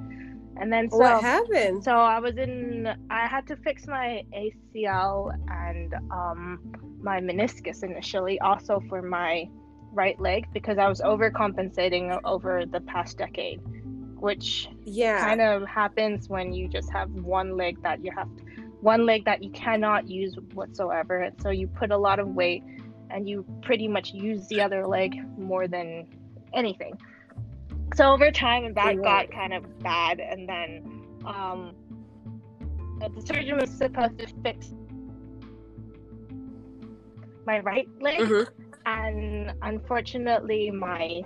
And 0.56 0.72
then 0.72 0.90
so 0.90 0.98
what 0.98 1.20
happened? 1.20 1.84
so 1.84 1.92
I 1.92 2.18
was 2.20 2.36
in 2.36 2.88
I 3.10 3.26
had 3.26 3.46
to 3.48 3.56
fix 3.56 3.86
my 3.86 4.22
ACL 4.34 5.32
and 5.48 5.94
um 6.12 6.60
my 7.00 7.20
meniscus 7.20 7.82
initially 7.82 8.40
also 8.40 8.80
for 8.88 9.02
my 9.02 9.46
right 9.92 10.18
leg 10.20 10.46
because 10.52 10.78
I 10.78 10.88
was 10.88 11.00
overcompensating 11.00 12.18
over 12.24 12.64
the 12.66 12.80
past 12.80 13.18
decade, 13.18 13.60
which 14.22 14.68
Yeah. 14.84 15.18
kind 15.18 15.40
of 15.40 15.66
happens 15.66 16.28
when 16.28 16.52
you 16.52 16.68
just 16.68 16.88
have 16.92 17.10
one 17.10 17.56
leg 17.56 17.82
that 17.82 18.04
you 18.04 18.12
have 18.16 18.28
to, 18.36 18.44
one 18.80 19.04
leg 19.04 19.24
that 19.24 19.42
you 19.42 19.50
cannot 19.50 20.08
use 20.08 20.36
whatsoever 20.54 21.22
and 21.22 21.42
so 21.42 21.50
you 21.50 21.66
put 21.66 21.90
a 21.90 21.96
lot 21.96 22.20
of 22.20 22.28
weight 22.28 22.62
and 23.10 23.28
you 23.28 23.44
pretty 23.62 23.88
much 23.88 24.12
use 24.12 24.46
the 24.46 24.60
other 24.60 24.86
leg 24.86 25.12
more 25.36 25.66
than 25.66 26.06
anything 26.54 26.96
so 27.96 28.12
over 28.12 28.30
time 28.30 28.72
that 28.74 28.94
Right. 28.96 29.02
got 29.02 29.30
kind 29.32 29.52
of 29.52 29.78
bad 29.80 30.20
and 30.20 30.48
then 30.48 30.68
um 31.24 31.74
the 33.00 33.20
surgeon 33.26 33.56
was 33.58 33.70
supposed 33.70 34.16
to 34.20 34.26
fix 34.44 34.72
my 37.44 37.58
right 37.58 37.88
leg 38.00 38.20
Mhm. 38.20 38.46
and 38.86 39.52
unfortunately 39.62 40.70
my 40.70 41.22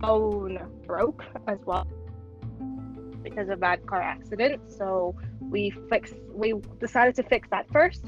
bone 0.00 0.58
broke 0.86 1.24
as 1.46 1.58
well 1.64 1.86
because 3.22 3.48
of 3.48 3.60
bad 3.60 3.84
car 3.86 4.00
accident 4.00 4.60
so 4.70 5.14
we 5.50 5.70
fixed 5.88 6.14
we 6.32 6.54
decided 6.78 7.14
to 7.16 7.22
fix 7.24 7.48
that 7.50 7.66
first. 7.70 8.04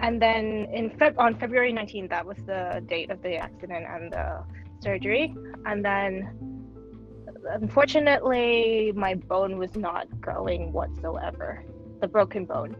And 0.00 0.22
then 0.22 0.68
in 0.72 0.90
Feb- 0.90 1.18
on 1.18 1.34
february 1.38 1.72
19th 1.72 2.10
that 2.10 2.24
was 2.24 2.38
the 2.46 2.82
date 2.86 3.10
of 3.10 3.20
the 3.22 3.36
accident 3.36 3.86
and 3.88 4.12
the 4.12 4.44
surgery. 4.80 5.34
And 5.66 5.84
then 5.84 6.64
unfortunately 7.50 8.92
my 8.94 9.14
bone 9.14 9.58
was 9.58 9.74
not 9.76 10.06
growing 10.20 10.72
whatsoever. 10.72 11.64
The 12.00 12.08
broken 12.08 12.44
bone 12.44 12.76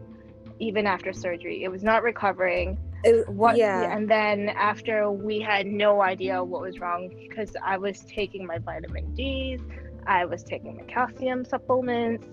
even 0.59 0.85
after 0.85 1.11
surgery 1.13 1.63
it 1.63 1.69
was 1.69 1.83
not 1.83 2.03
recovering. 2.03 2.77
It- 3.03 3.29
what 3.29 3.55
yeah. 3.55 3.95
and 3.95 4.09
then 4.09 4.49
after 4.49 5.09
we 5.09 5.39
had 5.39 5.65
no 5.65 6.01
idea 6.01 6.43
what 6.43 6.61
was 6.61 6.79
wrong 6.79 7.07
because 7.29 7.55
i 7.65 7.77
was 7.77 8.01
taking 8.01 8.45
my 8.45 8.57
vitamin 8.57 9.13
d's 9.13 9.61
i 10.07 10.25
was 10.25 10.43
taking 10.43 10.77
my 10.77 10.83
calcium 10.83 11.43
supplements 11.45 12.27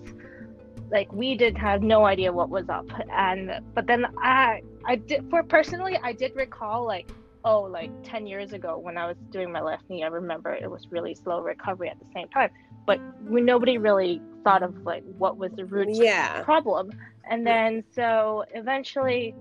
like 0.91 1.11
we 1.11 1.35
did 1.35 1.57
have 1.57 1.81
no 1.81 2.05
idea 2.05 2.31
what 2.31 2.49
was 2.49 2.69
up 2.69 2.85
and 3.11 3.51
but 3.73 3.87
then 3.87 4.05
i 4.21 4.61
i 4.85 4.95
did 4.95 5.29
for 5.29 5.43
personally 5.43 5.97
i 6.03 6.11
did 6.13 6.35
recall 6.35 6.85
like 6.85 7.09
oh 7.43 7.61
like 7.61 7.91
10 8.03 8.25
years 8.25 8.53
ago 8.53 8.77
when 8.77 8.97
i 8.97 9.05
was 9.05 9.17
doing 9.31 9.51
my 9.51 9.61
left 9.61 9.83
knee 9.89 10.03
i 10.03 10.07
remember 10.07 10.53
it 10.53 10.69
was 10.69 10.87
really 10.91 11.13
slow 11.13 11.41
recovery 11.41 11.89
at 11.89 11.99
the 11.99 12.05
same 12.13 12.27
time 12.29 12.49
but 12.85 12.99
we, 13.25 13.41
nobody 13.41 13.77
really 13.77 14.21
thought 14.43 14.63
of 14.63 14.75
like 14.85 15.03
what 15.17 15.37
was 15.37 15.51
the 15.57 15.65
root 15.65 15.89
Yeah. 15.91 16.41
problem. 16.43 16.89
And 17.29 17.45
then 17.45 17.83
so 17.93 18.45
eventually 18.55 19.35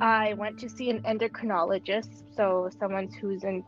I 0.00 0.32
went 0.34 0.58
to 0.60 0.68
see 0.70 0.88
an 0.88 1.00
endocrinologist, 1.02 2.34
so 2.34 2.70
someone 2.80 3.08
who's 3.20 3.44
in 3.44 3.62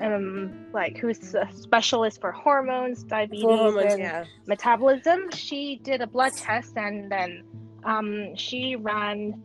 um 0.00 0.66
like 0.72 0.96
who's 0.98 1.34
a 1.34 1.48
specialist 1.52 2.20
for 2.20 2.32
hormones, 2.32 3.02
diabetes, 3.04 3.44
hormones, 3.44 3.92
and 3.92 4.00
yeah. 4.00 4.24
metabolism. 4.46 5.30
She 5.30 5.80
did 5.82 6.00
a 6.00 6.06
blood 6.06 6.32
test 6.36 6.76
and 6.76 7.10
then 7.10 7.42
um 7.84 8.34
she 8.36 8.76
ran 8.76 9.42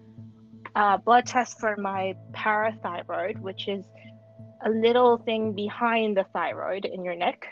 a 0.75 0.97
blood 0.97 1.25
test 1.25 1.59
for 1.59 1.75
my 1.77 2.13
parathyroid, 2.33 3.39
which 3.39 3.67
is 3.67 3.85
a 4.65 4.69
little 4.69 5.17
thing 5.17 5.53
behind 5.53 6.17
the 6.17 6.25
thyroid 6.33 6.85
in 6.85 7.03
your 7.03 7.15
neck. 7.15 7.47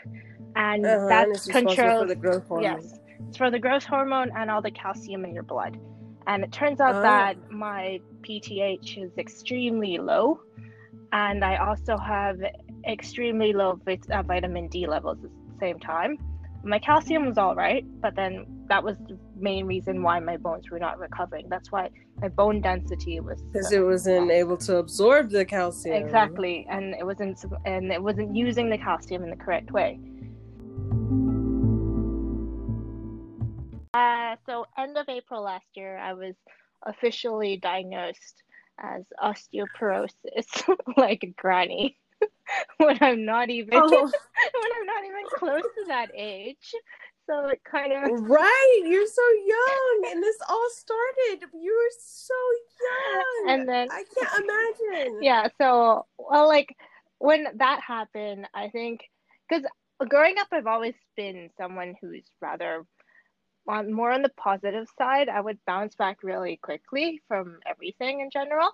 And 0.56 0.84
Uh-huh, 0.84 1.08
that's 1.08 1.30
it's 1.30 1.46
responsible 1.46 1.76
controls 1.76 2.02
for 2.02 2.06
the 2.08 2.14
growth 2.16 2.46
hormone. 2.46 2.62
Yes, 2.62 2.98
it's 3.28 3.36
for 3.36 3.50
the 3.50 3.58
growth 3.58 3.84
hormone 3.84 4.30
and 4.36 4.50
all 4.50 4.62
the 4.62 4.70
calcium 4.70 5.24
in 5.24 5.32
your 5.34 5.42
blood. 5.42 5.78
And 6.26 6.44
it 6.44 6.52
turns 6.52 6.80
out 6.80 6.96
Oh. 6.96 7.02
that 7.02 7.36
my 7.50 8.00
PTH 8.22 8.96
is 9.04 9.12
extremely 9.18 9.98
low, 9.98 10.40
and 11.12 11.44
I 11.44 11.56
also 11.56 11.96
have 11.98 12.36
extremely 12.88 13.52
low 13.52 13.80
vit- 13.84 14.10
uh, 14.10 14.22
vitamin 14.22 14.68
D 14.68 14.86
levels 14.86 15.18
at 15.24 15.30
the 15.30 15.58
same 15.60 15.78
time. 15.78 16.18
My 16.62 16.78
calcium 16.78 17.26
was 17.26 17.36
all 17.36 17.54
right, 17.54 17.84
but 18.00 18.16
then 18.16 18.46
that 18.68 18.82
was 18.82 18.96
the 18.98 19.18
main 19.36 19.66
reason 19.66 20.02
why 20.02 20.18
my 20.20 20.38
bones 20.38 20.70
were 20.70 20.78
not 20.78 20.98
recovering. 20.98 21.46
That's 21.50 21.70
why 21.70 21.90
my 22.22 22.28
bone 22.28 22.62
density 22.62 23.20
was 23.20 23.42
Because 23.42 23.70
it 23.70 23.80
wasn't 23.84 24.30
able 24.30 24.56
to 24.58 24.78
absorb 24.78 25.30
the 25.30 25.44
calcium. 25.44 25.96
exactly, 26.02 26.66
and 26.70 26.94
it 26.94 27.04
wasn't 27.04 27.44
and 27.66 27.92
it 27.92 28.02
wasn't 28.02 28.34
using 28.34 28.70
the 28.70 28.78
calcium 28.78 29.24
in 29.24 29.30
the 29.30 29.36
correct 29.36 29.72
way. 29.72 29.98
Uh, 33.92 34.36
so 34.46 34.66
end 34.76 34.96
of 34.96 35.08
April 35.08 35.42
last 35.42 35.66
year, 35.74 35.98
I 35.98 36.14
was 36.14 36.34
officially 36.84 37.56
diagnosed 37.58 38.42
as 38.80 39.04
osteoporosis, 39.22 40.68
like 40.96 41.22
a 41.22 41.26
granny, 41.28 41.96
when 42.78 42.98
I'm 43.00 43.24
not 43.24 43.50
even 43.50 43.74
Oh, 43.74 43.88
when 43.90 44.70
I'm 44.80 44.86
not 44.86 45.04
even 45.04 45.22
close 45.34 45.62
to 45.62 45.84
that 45.88 46.10
age. 46.14 46.74
So 47.26 47.46
it 47.48 47.60
kind 47.64 47.92
of 47.92 48.20
right. 48.28 48.82
You're 48.84 49.06
so 49.06 49.22
young. 49.46 50.12
And 50.12 50.22
this 50.22 50.36
all 50.48 50.68
started. 50.72 51.46
You 51.54 51.72
were 51.72 51.94
so 51.98 52.34
young. 52.84 53.54
and 53.54 53.68
then 53.68 53.88
I 53.90 54.04
can't 54.14 54.44
imagine. 54.44 55.18
yeah. 55.22 55.48
So 55.58 56.06
well, 56.18 56.46
like 56.48 56.76
when 57.18 57.46
that 57.56 57.80
happened, 57.80 58.46
I 58.54 58.68
think 58.68 59.00
because 59.48 59.64
growing 60.08 60.36
up, 60.38 60.48
I've 60.52 60.66
always 60.66 60.94
been 61.16 61.48
someone 61.56 61.94
who's 62.00 62.24
rather 62.42 62.84
on 63.66 63.90
more 63.90 64.10
on 64.12 64.20
the 64.20 64.28
positive 64.36 64.86
side. 64.98 65.30
I 65.30 65.40
would 65.40 65.58
bounce 65.66 65.94
back 65.94 66.22
really 66.22 66.58
quickly 66.62 67.22
from 67.26 67.58
everything 67.66 68.20
in 68.20 68.28
general. 68.30 68.68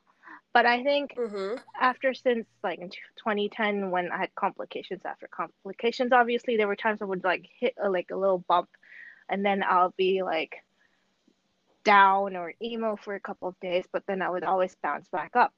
But 0.53 0.67
I 0.67 0.83
think 0.83 1.17
Mm-hmm. 1.17 1.57
after 1.81 2.13
since 2.13 2.47
like 2.63 2.81
in 2.81 2.91
2010 2.91 3.91
when 3.91 4.11
I 4.11 4.19
had 4.19 4.35
complications 4.35 5.03
after 5.05 5.29
complications, 5.29 6.13
obviously 6.13 6.57
there 6.57 6.67
were 6.67 6.77
times 6.77 7.01
I 7.01 7.05
would 7.05 7.25
like 7.25 7.47
hit 7.61 7.75
a, 7.83 7.89
like 7.89 8.11
a 8.11 8.17
little 8.17 8.45
bump, 8.49 8.69
and 9.29 9.45
then 9.45 9.63
I'll 9.63 9.95
be 9.97 10.23
like 10.23 10.57
down 11.85 12.37
or 12.37 12.53
emo 12.63 12.97
for 12.97 13.15
a 13.15 13.21
couple 13.21 13.49
of 13.49 13.61
days, 13.61 13.85
but 13.93 14.03
then 14.07 14.23
I 14.23 14.31
would 14.31 14.45
always 14.45 14.75
bounce 14.83 15.09
back 15.09 15.37
up. 15.37 15.53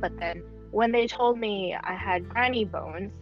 But 0.00 0.12
then 0.20 0.42
when 0.70 0.92
they 0.92 1.08
told 1.08 1.38
me 1.38 1.76
I 1.82 1.94
had 1.94 2.28
granny 2.28 2.64
bones, 2.64 3.12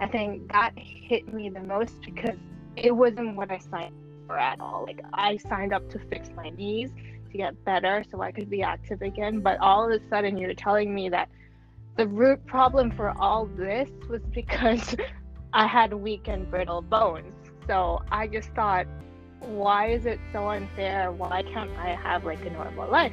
I 0.00 0.06
think 0.06 0.52
that 0.52 0.72
hit 0.76 1.32
me 1.32 1.50
the 1.50 1.60
most 1.60 1.96
because 2.04 2.38
it 2.76 2.94
wasn't 2.94 3.36
what 3.36 3.50
I 3.50 3.58
signed 3.58 3.92
at 4.38 4.60
all. 4.60 4.84
Like 4.86 5.00
I 5.12 5.36
signed 5.36 5.72
up 5.72 5.88
to 5.90 5.98
fix 5.98 6.30
my 6.34 6.50
knees 6.50 6.90
to 7.30 7.38
get 7.38 7.64
better 7.64 8.04
so 8.10 8.20
I 8.20 8.32
could 8.32 8.50
be 8.50 8.62
active 8.62 9.02
again, 9.02 9.40
but 9.40 9.58
all 9.60 9.90
of 9.90 10.00
a 10.00 10.08
sudden 10.08 10.36
you're 10.36 10.54
telling 10.54 10.94
me 10.94 11.08
that 11.08 11.28
the 11.96 12.06
root 12.06 12.44
problem 12.46 12.90
for 12.90 13.10
all 13.18 13.46
this 13.46 13.90
was 14.08 14.22
because 14.32 14.96
I 15.52 15.66
had 15.66 15.92
weak 15.92 16.28
and 16.28 16.50
brittle 16.50 16.82
bones. 16.82 17.32
So 17.66 18.02
I 18.10 18.26
just 18.26 18.48
thought, 18.50 18.86
why 19.40 19.90
is 19.90 20.06
it 20.06 20.18
so 20.32 20.48
unfair? 20.48 21.12
Why 21.12 21.42
can't 21.42 21.70
I 21.78 21.94
have 21.94 22.24
like 22.24 22.44
a 22.44 22.50
normal 22.50 22.90
life? 22.90 23.12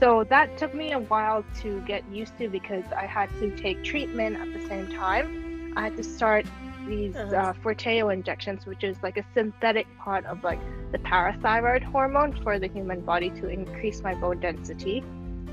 So 0.00 0.24
that 0.24 0.58
took 0.58 0.74
me 0.74 0.92
a 0.92 0.98
while 0.98 1.44
to 1.60 1.80
get 1.82 2.02
used 2.10 2.36
to 2.38 2.48
because 2.48 2.84
I 2.96 3.06
had 3.06 3.30
to 3.38 3.54
take 3.56 3.84
treatment 3.84 4.36
at 4.36 4.52
the 4.52 4.66
same 4.66 4.88
time. 4.88 5.72
I 5.76 5.84
had 5.84 5.96
to 5.96 6.02
start 6.02 6.44
these 6.86 7.14
Uh-huh. 7.16 7.36
uh, 7.36 7.52
Forteo 7.62 8.12
injections, 8.12 8.66
which 8.66 8.84
is 8.84 8.96
like 9.02 9.16
a 9.16 9.24
synthetic 9.34 9.86
part 9.98 10.24
of 10.26 10.42
like 10.44 10.60
the 10.92 10.98
parathyroid 10.98 11.82
hormone 11.82 12.32
for 12.42 12.58
the 12.58 12.68
human 12.68 13.00
body 13.00 13.30
to 13.30 13.48
increase 13.48 14.02
my 14.02 14.14
bone 14.14 14.40
density 14.40 15.02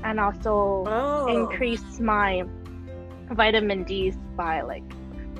and 0.04 0.18
also 0.20 0.84
Oh. 0.86 1.26
increase 1.26 2.00
my 2.00 2.44
vitamin 3.32 3.84
D's 3.84 4.16
by 4.36 4.62
like 4.62 4.82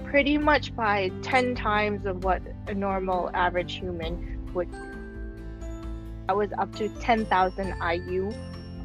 pretty 0.05 0.39
much 0.39 0.75
by 0.75 1.11
10 1.23 1.55
times 1.55 2.05
of 2.05 2.25
what 2.25 2.43
a 2.69 2.75
normal 2.75 3.31
average 3.35 3.75
human 3.75 4.13
would. 4.55 4.69
I 6.29 6.33
was 6.33 6.51
up 6.59 6.75
to 6.77 6.89
10,000 7.01 7.75
IU 7.81 8.33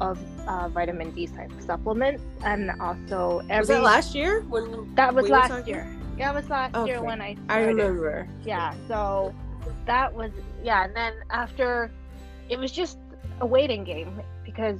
of 0.00 0.18
uh, 0.46 0.68
vitamin 0.68 1.10
D 1.12 1.26
type 1.26 1.50
supplements, 1.60 2.22
and 2.44 2.70
also 2.80 3.40
every 3.48 3.58
Was 3.60 3.68
that 3.68 3.82
last 3.82 4.14
year? 4.14 4.40
When 4.42 4.94
that 4.94 5.14
was 5.14 5.24
we 5.24 5.30
last 5.30 5.66
year. 5.66 5.86
Yeah, 6.16 6.32
it 6.32 6.34
was 6.34 6.48
last 6.48 6.74
year 6.86 7.02
when 7.02 7.20
I 7.20 7.36
I 7.48 7.60
remember. 7.60 8.28
Yeah, 8.44 8.74
so 8.88 9.34
that 9.86 10.12
was 10.12 10.30
yeah, 10.62 10.84
and 10.84 10.96
then 10.96 11.14
after 11.30 11.90
it 12.48 12.58
was 12.58 12.72
just 12.72 12.98
a 13.40 13.46
waiting 13.46 13.84
game 13.84 14.20
because 14.44 14.78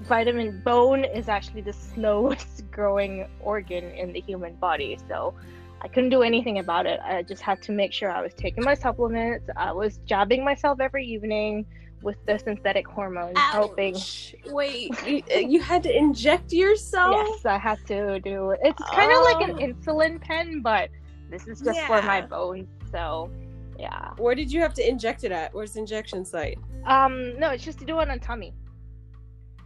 vitamin 0.00 0.60
bone 0.64 1.04
is 1.04 1.28
actually 1.28 1.60
the 1.60 1.72
slowest 1.92 2.70
growing 2.70 3.28
organ 3.40 3.90
in 3.90 4.12
the 4.12 4.20
human 4.20 4.54
body. 4.54 4.98
So 5.08 5.34
I 5.82 5.88
couldn't 5.88 6.10
do 6.10 6.22
anything 6.22 6.58
about 6.58 6.86
it. 6.86 6.98
I 7.00 7.22
just 7.22 7.42
had 7.42 7.62
to 7.62 7.72
make 7.72 7.92
sure 7.92 8.10
I 8.10 8.22
was 8.22 8.34
taking 8.34 8.64
my 8.64 8.74
supplements. 8.74 9.48
I 9.56 9.72
was 9.72 9.98
jabbing 10.06 10.44
myself 10.44 10.80
every 10.80 11.06
evening 11.06 11.66
with 12.02 12.16
the 12.26 12.38
synthetic 12.38 12.86
hormones, 12.86 13.36
helping. 13.38 13.94
Ouch. 13.96 14.34
Wait, 14.46 14.90
you, 15.06 15.22
you 15.36 15.60
had 15.60 15.82
to 15.82 15.96
inject 15.96 16.52
yourself? 16.52 17.14
Yes, 17.16 17.44
I 17.46 17.58
had 17.58 17.78
to 17.88 18.20
do. 18.20 18.54
It's 18.62 18.82
kind 18.90 19.10
of 19.12 19.22
like 19.24 19.48
an 19.48 19.56
Oh. 19.56 19.66
insulin 19.66 20.20
pen, 20.20 20.60
but 20.62 20.90
this 21.30 21.46
is 21.48 21.60
just 21.60 21.80
for 21.82 22.00
my 22.02 22.20
bones. 22.20 22.68
So 22.92 23.30
yeah. 23.78 24.10
Where 24.16 24.34
did 24.34 24.50
you 24.52 24.60
have 24.60 24.74
to 24.74 24.88
inject 24.88 25.24
it 25.24 25.32
at? 25.32 25.54
Where's 25.54 25.72
the 25.74 25.80
injection 25.80 26.24
site? 26.24 26.58
Um, 26.86 27.38
no, 27.38 27.50
it's 27.50 27.64
just 27.64 27.78
to 27.80 27.84
do 27.84 28.00
it 28.00 28.08
on 28.08 28.18
tummy. 28.20 28.54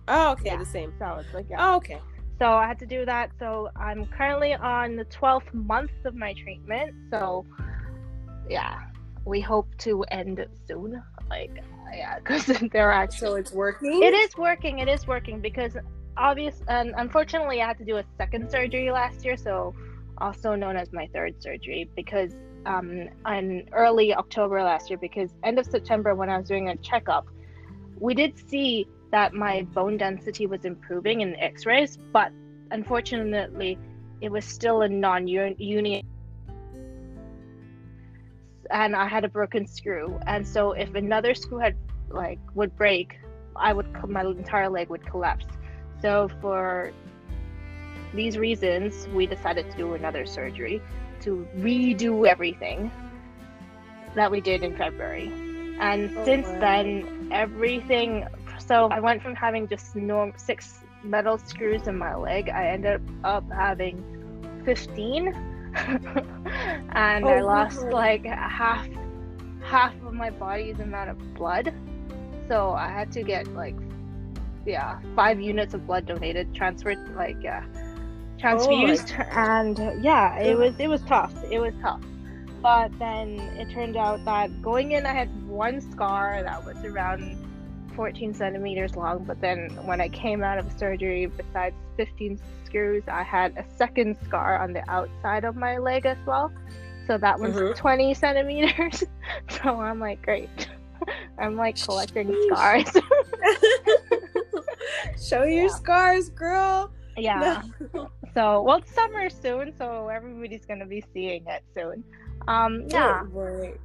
Oh, 0.08 0.32
okay, 0.32 0.46
Yeah. 0.46 0.56
the 0.56 0.66
same. 0.66 0.92
So 0.98 1.16
it's 1.20 1.32
like 1.34 1.46
yeah. 1.48 1.56
Oh, 1.72 1.76
okay. 1.76 2.00
So 2.38 2.52
I 2.52 2.66
had 2.66 2.78
to 2.80 2.86
do 2.86 3.04
that. 3.06 3.30
So 3.38 3.68
I'm 3.76 4.04
currently 4.06 4.54
on 4.54 4.96
the 4.96 5.04
12th 5.04 5.52
month 5.54 5.92
of 6.04 6.14
my 6.16 6.32
treatment. 6.34 6.94
So 7.10 7.46
yeah, 8.50 8.80
we 9.24 9.40
hope 9.40 9.68
to 9.78 10.02
end 10.10 10.44
soon. 10.66 11.00
Like 11.30 11.62
yeah, 11.94 12.18
because 12.18 12.46
they're 12.72 12.92
actually 12.92 13.28
So 13.28 13.34
it's 13.36 13.52
working? 13.52 14.02
it 14.02 14.14
is 14.14 14.36
working. 14.36 14.78
It 14.78 14.88
is 14.88 15.06
working 15.06 15.40
because 15.40 15.76
obvious 16.16 16.60
and 16.68 16.92
unfortunately 16.96 17.62
I 17.62 17.66
had 17.68 17.78
to 17.78 17.84
do 17.84 17.96
a 17.96 18.04
second 18.18 18.50
surgery 18.50 18.90
last 18.90 19.24
year. 19.24 19.36
So 19.36 19.74
also 20.18 20.54
known 20.54 20.76
as 20.76 20.92
my 20.92 21.08
third 21.12 21.42
surgery 21.42 21.88
because 21.96 22.32
um 22.66 23.08
in 23.26 23.68
early 23.72 24.14
October 24.14 24.62
last 24.62 24.90
year 24.90 24.98
because 24.98 25.30
end 25.42 25.58
of 25.58 25.66
September 25.66 26.14
when 26.14 26.28
I 26.30 26.38
was 26.38 26.48
doing 26.48 26.68
a 26.68 26.76
checkup, 26.76 27.26
we 27.98 28.14
did 28.14 28.38
see 28.48 28.86
that 29.10 29.34
my 29.34 29.62
bone 29.74 29.96
density 29.98 30.46
was 30.46 30.64
improving 30.64 31.20
in 31.20 31.36
x-rays, 31.36 31.98
but 32.12 32.32
unfortunately 32.70 33.78
it 34.20 34.30
was 34.30 34.44
still 34.44 34.82
a 34.82 34.88
non-union 34.88 36.02
and 38.72 38.96
I 38.96 39.06
had 39.06 39.24
a 39.24 39.28
broken 39.28 39.66
screw. 39.66 40.18
And 40.26 40.46
so 40.46 40.72
if 40.72 40.94
another 40.94 41.34
screw 41.34 41.58
had 41.58 41.76
like 42.10 42.40
would 42.54 42.76
break, 42.76 43.14
I 43.56 43.72
would 43.72 43.86
my 44.08 44.22
entire 44.22 44.68
leg 44.68 44.88
would 44.90 45.06
collapse. 45.06 45.46
So 46.00 46.28
for 46.40 46.92
these 48.14 48.36
reasons, 48.38 49.08
we 49.08 49.26
decided 49.26 49.70
to 49.70 49.76
do 49.76 49.94
another 49.94 50.26
surgery 50.26 50.82
to 51.20 51.46
redo 51.56 52.26
everything 52.26 52.90
that 54.14 54.30
we 54.30 54.40
did 54.40 54.62
in 54.62 54.76
February. 54.76 55.30
And 55.78 56.10
Oh, 56.16 56.24
since 56.24 56.46
wow. 56.46 56.60
then, 56.60 57.28
everything. 57.30 58.26
So 58.58 58.88
I 58.90 59.00
went 59.00 59.22
from 59.22 59.34
having 59.34 59.68
just 59.68 59.94
norm 59.96 60.32
six 60.36 60.84
metal 61.02 61.38
screws 61.38 61.86
in 61.86 61.96
my 61.98 62.14
leg. 62.14 62.48
I 62.48 62.68
ended 62.68 63.02
up 63.24 63.44
having 63.52 64.04
fifteen, 64.64 65.34
and 66.94 67.28
I 67.28 67.40
Oh, 67.40 67.40
lost 67.40 67.84
wow. 67.84 67.90
like 67.90 68.24
half 68.26 68.88
half 69.60 69.94
of 70.02 70.12
my 70.14 70.30
body's 70.30 70.80
amount 70.80 71.10
of 71.10 71.18
blood. 71.34 71.72
So 72.48 72.72
I 72.72 72.88
had 72.88 73.10
to 73.12 73.22
get 73.22 73.48
like 73.54 73.76
yeah 74.66 75.00
five 75.14 75.40
units 75.40 75.74
of 75.74 75.86
blood 75.86 76.06
donated, 76.06 76.54
transferred 76.54 76.98
like 77.16 77.38
yeah 77.42 77.64
transfused, 78.38 79.12
and 79.32 79.78
uh, 79.80 79.92
yeah 80.00 80.38
it 80.38 80.56
was 80.56 80.78
it 80.78 80.88
was 80.88 81.02
tough. 81.04 81.34
It 81.50 81.58
was 81.60 81.74
tough. 81.80 82.02
But 82.62 82.96
then 82.98 83.40
it 83.58 83.70
turned 83.70 83.96
out 83.96 84.24
that 84.24 84.62
going 84.62 84.92
in, 84.92 85.06
I 85.06 85.12
had 85.14 85.30
one 85.46 85.80
scar 85.80 86.42
that 86.42 86.64
was 86.64 86.84
around 86.84 87.36
14 87.94 88.34
centimeters 88.34 88.96
long. 88.96 89.24
But 89.24 89.40
then 89.40 89.70
when 89.86 90.00
I 90.00 90.08
came 90.08 90.42
out 90.42 90.58
of 90.58 90.70
surgery, 90.78 91.26
besides 91.26 91.74
15 91.96 92.38
screws, 92.64 93.02
I 93.08 93.22
had 93.22 93.56
a 93.56 93.64
second 93.76 94.16
scar 94.24 94.58
on 94.62 94.72
the 94.72 94.88
outside 94.90 95.44
of 95.44 95.56
my 95.56 95.78
leg 95.78 96.06
as 96.06 96.18
well. 96.26 96.52
So 97.06 97.18
that 97.18 97.38
was 97.38 97.54
Mhm. 97.54 97.76
20 97.76 98.14
centimeters. 98.14 99.04
so 99.50 99.80
I'm 99.80 99.98
like, 100.00 100.22
great. 100.22 100.68
I'm 101.38 101.56
like 101.56 101.76
collecting 101.82 102.34
scars. 102.46 102.90
Show 105.20 105.44
your 105.44 105.64
Yeah. 105.64 105.68
scars, 105.68 106.28
girl. 106.30 106.90
yeah. 107.16 107.62
No. 107.94 108.08
So, 108.34 108.62
well, 108.62 108.78
it's 108.78 108.94
summer 108.94 109.28
soon, 109.28 109.74
so 109.76 110.08
everybody's 110.08 110.64
gonna 110.64 110.86
be 110.86 111.04
seeing 111.12 111.44
it 111.46 111.62
soon. 111.74 112.02
Um, 112.48 112.84
yeah. 112.88 113.22
Right. 113.28 113.78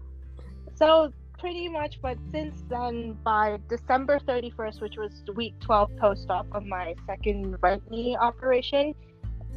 So 0.76 1.12
pretty 1.38 1.70
much, 1.70 1.96
but 2.02 2.18
since 2.32 2.64
then, 2.70 3.18
by 3.24 3.58
December 3.70 4.20
31st, 4.28 4.82
which 4.82 4.96
was 4.98 5.24
week 5.36 5.56
12 5.62 5.90
post-op 6.00 6.48
of 6.52 6.64
my 6.66 6.94
second 7.06 7.56
right 7.62 7.82
knee 7.90 8.18
operation, 8.20 8.94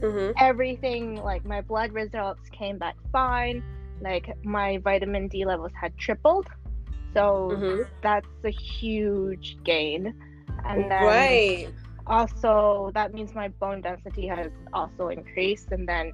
Mm-hmm. 0.03 0.33
everything 0.38 1.16
like 1.16 1.45
my 1.45 1.61
blood 1.62 1.93
results 1.93 2.43
came 2.53 2.79
back 2.79 2.97
fine. 3.12 3.62
Like 4.01 4.27
my 4.45 4.79
vitamin 4.85 5.29
D 5.29 5.45
levels 5.45 5.73
had 5.81 5.97
tripled, 5.99 6.47
so 7.14 7.59
Mm-hmm. 7.59 7.83
that's 8.03 8.29
a 8.45 8.51
huge 8.51 9.57
gain. 9.64 10.12
And 10.64 10.90
then 10.90 11.40
Right. 11.40 11.75
also 12.07 12.90
that 12.95 13.12
means 13.12 13.35
my 13.35 13.49
bone 13.61 13.81
density 13.83 14.27
has 14.27 14.51
also 14.73 15.09
increased 15.09 15.69
and 15.71 15.88
then 15.88 16.12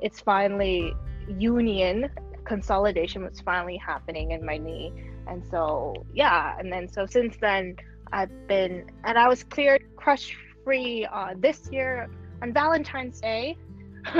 it's 0.00 0.20
finally 0.20 0.96
union 1.26 2.08
consolidation 2.50 3.22
was 3.22 3.40
finally 3.40 3.76
happening 3.76 4.32
in 4.32 4.44
my 4.44 4.58
knee. 4.58 4.92
And 5.28 5.40
so 5.52 5.94
yeah 6.12 6.56
and 6.58 6.72
then 6.72 6.88
so 6.88 7.06
since 7.06 7.36
then 7.46 7.76
i've 8.12 8.34
been 8.48 8.74
and 9.04 9.16
i 9.16 9.28
was 9.28 9.44
cleared 9.44 9.82
crush 9.96 10.36
free 10.64 11.06
uh, 11.18 11.34
this 11.38 11.68
year 11.70 12.10
on 12.42 12.52
valentine's 12.52 13.20
day. 13.20 13.56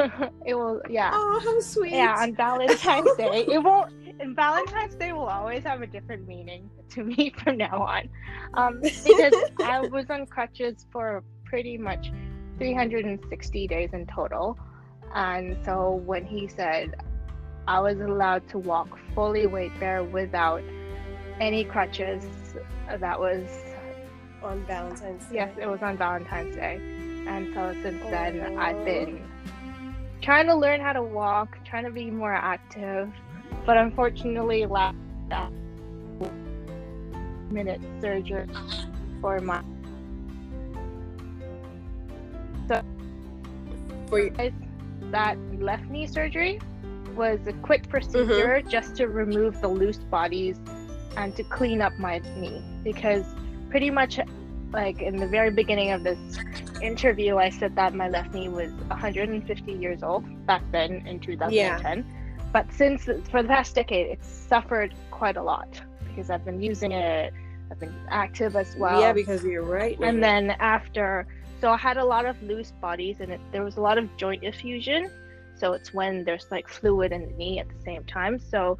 It 0.46 0.54
will 0.54 0.80
yeah. 0.88 1.10
Oh, 1.12 1.40
how 1.44 1.58
sweet. 1.60 1.92
yeah 1.92 2.14
on 2.24 2.36
valentine's 2.36 3.14
day. 3.16 3.38
It 3.56 3.62
won't 3.68 3.92
and 4.20 4.36
valentine's 4.36 4.94
day 4.94 5.12
will 5.12 5.32
always 5.38 5.64
have 5.64 5.80
a 5.82 5.86
different 5.96 6.28
meaning 6.28 6.62
to 6.90 7.02
me 7.02 7.32
from 7.40 7.56
now 7.56 7.78
on. 7.94 8.08
Um, 8.54 8.80
because 8.82 9.34
i 9.64 9.80
was 9.96 10.06
on 10.10 10.26
crutches 10.26 10.86
for 10.92 11.24
pretty 11.44 11.76
much 11.78 12.12
360 12.58 13.66
days 13.74 13.90
in 13.92 14.06
total. 14.06 14.58
And 15.14 15.56
so 15.64 16.02
when 16.10 16.24
he 16.24 16.46
said 16.46 16.94
I 17.66 17.80
was 17.80 18.00
allowed 18.00 18.48
to 18.50 18.58
walk 18.58 18.98
fully 19.14 19.46
weight 19.46 19.78
bear 19.78 20.02
without 20.02 20.62
any 21.40 21.64
crutches, 21.64 22.24
that 22.98 23.18
was 23.18 23.48
on 24.42 24.64
Valentine's 24.66 25.24
Day. 25.26 25.34
Yes, 25.34 25.52
it 25.60 25.66
was 25.68 25.82
on 25.82 25.96
Valentine's 25.96 26.56
Day. 26.56 26.80
And 27.26 27.54
so 27.54 27.74
since 27.82 28.02
then, 28.04 28.40
oh. 28.40 28.58
I've 28.58 28.84
been 28.84 29.22
trying 30.20 30.46
to 30.46 30.54
learn 30.54 30.80
how 30.80 30.92
to 30.92 31.02
walk, 31.02 31.58
trying 31.64 31.84
to 31.84 31.90
be 31.90 32.10
more 32.10 32.34
active. 32.34 33.12
But 33.64 33.76
unfortunately, 33.76 34.66
last 34.66 34.96
minute 37.50 37.80
surgery 38.00 38.46
for 39.20 39.40
my. 39.40 39.62
So, 42.68 42.82
for 44.08 44.20
you. 44.20 44.52
that 45.10 45.36
left 45.60 45.90
knee 45.90 46.06
surgery 46.06 46.60
was 47.14 47.46
a 47.46 47.52
quick 47.54 47.88
procedure 47.88 48.58
mm-hmm. 48.60 48.68
just 48.68 48.96
to 48.96 49.08
remove 49.08 49.60
the 49.60 49.68
loose 49.68 49.98
bodies 49.98 50.58
and 51.16 51.34
to 51.36 51.42
clean 51.44 51.80
up 51.82 51.98
my 51.98 52.18
knee. 52.36 52.62
Because 52.82 53.24
pretty 53.70 53.90
much 53.90 54.18
like 54.72 55.00
in 55.02 55.16
the 55.16 55.26
very 55.26 55.50
beginning 55.50 55.90
of 55.90 56.04
this 56.04 56.18
interview 56.82 57.36
i 57.36 57.48
said 57.48 57.74
that 57.76 57.94
my 57.94 58.08
left 58.08 58.32
knee 58.34 58.48
was 58.48 58.70
150 58.88 59.72
years 59.72 60.02
old 60.02 60.24
back 60.46 60.62
then 60.72 61.06
in 61.06 61.20
2010 61.20 61.50
Yeah. 61.50 62.02
but 62.52 62.72
since 62.72 63.04
for 63.04 63.42
the 63.42 63.48
past 63.48 63.74
decade 63.74 64.06
it's 64.10 64.28
suffered 64.28 64.94
quite 65.10 65.36
a 65.36 65.42
lot 65.42 65.80
because 66.06 66.30
i've 66.30 66.44
been 66.44 66.62
using 66.62 66.92
it 66.92 67.32
i've 67.70 67.78
been 67.78 67.94
active 68.08 68.56
as 68.56 68.74
well. 68.76 69.00
Yeah, 69.00 69.12
because 69.12 69.44
you're 69.44 69.62
right. 69.62 69.98
and 70.00 70.22
then 70.22 70.50
after 70.58 71.26
so 71.60 71.70
i 71.70 71.76
had 71.76 71.96
a 71.96 72.04
lot 72.04 72.24
of 72.24 72.40
loose 72.42 72.72
bodies 72.80 73.20
and 73.20 73.32
it, 73.32 73.40
there 73.52 73.64
was 73.64 73.76
a 73.76 73.80
lot 73.80 73.98
of 73.98 74.08
joint 74.16 74.42
effusion 74.44 75.10
so 75.60 75.72
it's 75.72 75.92
when 75.92 76.24
there's 76.24 76.46
like 76.50 76.68
fluid 76.68 77.12
in 77.12 77.26
the 77.26 77.32
knee 77.34 77.58
at 77.58 77.68
the 77.68 77.80
same 77.82 78.02
time 78.04 78.38
so 78.38 78.78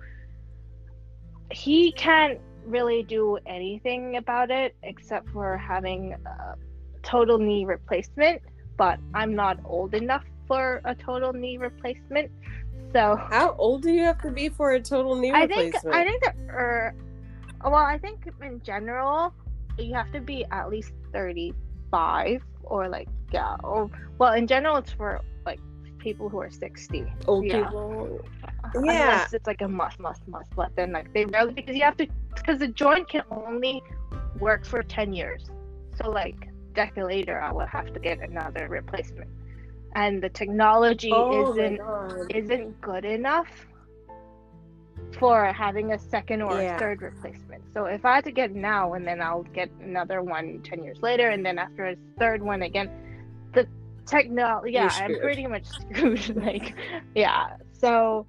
he 1.53 1.93
can't 1.93 2.41
really 2.65 3.03
do 3.03 3.39
anything 3.47 4.17
about 4.17 4.51
it 4.51 4.75
except 4.83 5.29
for 5.31 5.57
having 5.57 6.15
a 6.27 6.55
total 7.03 7.39
knee 7.39 7.65
replacement 7.65 8.41
but 8.77 8.99
i'm 9.15 9.35
not 9.35 9.59
old 9.65 9.95
enough 9.95 10.25
for 10.47 10.81
a 10.85 10.95
total 10.95 11.33
knee 11.33 11.59
replacement 11.59 12.31
so 12.93 13.17
how 13.31 13.55
old 13.57 13.83
do 13.83 13.91
you 13.91 14.03
have 14.03 14.21
to 14.23 14.31
be 14.31 14.49
for 14.49 14.73
a 14.73 14.81
total 14.81 15.15
knee 15.15 15.31
replacement? 15.31 15.77
I 15.77 15.81
think? 15.81 15.95
I 15.95 16.05
think 16.05 16.25
that 16.25 16.37
er, 16.49 16.95
well, 17.65 17.75
I 17.75 17.99
think 17.99 18.29
in 18.43 18.61
general 18.63 19.33
you 19.79 19.95
have 19.95 20.11
to 20.13 20.21
be 20.21 20.45
at 20.51 20.69
least 20.69 20.93
thirty 21.13 21.55
five 21.91 22.43
or 22.63 22.89
like 22.89 23.09
yeah 23.33 23.57
or 23.63 23.91
well 24.19 24.33
in 24.33 24.47
general 24.47 24.77
it's 24.77 24.93
for 24.93 25.21
like 25.47 25.61
people 26.01 26.29
who 26.29 26.39
are 26.39 26.51
sixty. 26.51 27.05
old 27.27 27.45
yeah. 27.45 27.65
people. 27.65 28.21
Yeah. 28.75 28.81
Unless 28.81 29.33
it's 29.35 29.47
like 29.47 29.63
a 29.63 29.69
must, 29.69 29.99
must, 30.01 30.27
must. 30.29 30.51
But 30.57 30.75
then 30.77 30.93
like 30.93 31.13
they 31.13 31.25
rarely 31.25 31.53
because 31.53 31.77
you 31.77 31.83
have 31.83 31.97
to 31.99 32.07
because 32.35 32.59
the 32.59 32.69
joint 32.69 33.09
can 33.09 33.23
only 33.31 33.83
work 34.39 34.65
for 34.65 34.83
ten 34.83 35.13
years. 35.13 35.51
So 35.97 36.11
like 36.11 36.49
decade 36.75 37.05
later, 37.05 37.41
I 37.41 37.53
will 37.53 37.67
have 37.67 37.93
to 37.93 38.01
get 38.01 38.21
another 38.21 38.69
replacement, 38.69 39.31
and 39.95 40.23
the 40.23 40.31
technology 40.31 41.13
Oh 41.13 41.53
isn't 41.53 41.81
isn't 42.31 42.81
good 42.81 43.05
enough 43.05 43.49
for 45.19 45.47
having 45.47 45.93
a 45.93 45.99
second 45.99 46.43
or 46.43 46.61
Yeah. 46.61 46.77
a 46.77 46.79
third 46.79 47.03
replacement. 47.03 47.63
So 47.75 47.87
if 47.87 48.05
I 48.05 48.17
had 48.17 48.25
to 48.25 48.33
get 48.33 48.55
now 48.55 48.95
and 48.95 49.07
then 49.07 49.21
I'll 49.21 49.43
get 49.43 49.71
another 49.81 50.23
one 50.23 50.61
10 50.63 50.85
years 50.85 51.01
later 51.03 51.31
and 51.31 51.45
then 51.45 51.59
after 51.59 51.89
a 51.89 51.97
third 52.19 52.43
one 52.43 52.63
again, 52.63 52.91
the 53.53 53.67
techno 54.11 54.63
yeah, 54.67 54.91
I'm 55.01 55.19
pretty 55.21 55.47
much 55.47 55.67
screwed. 55.81 56.37
like 56.37 56.75
yeah. 57.15 57.57
So 57.73 58.27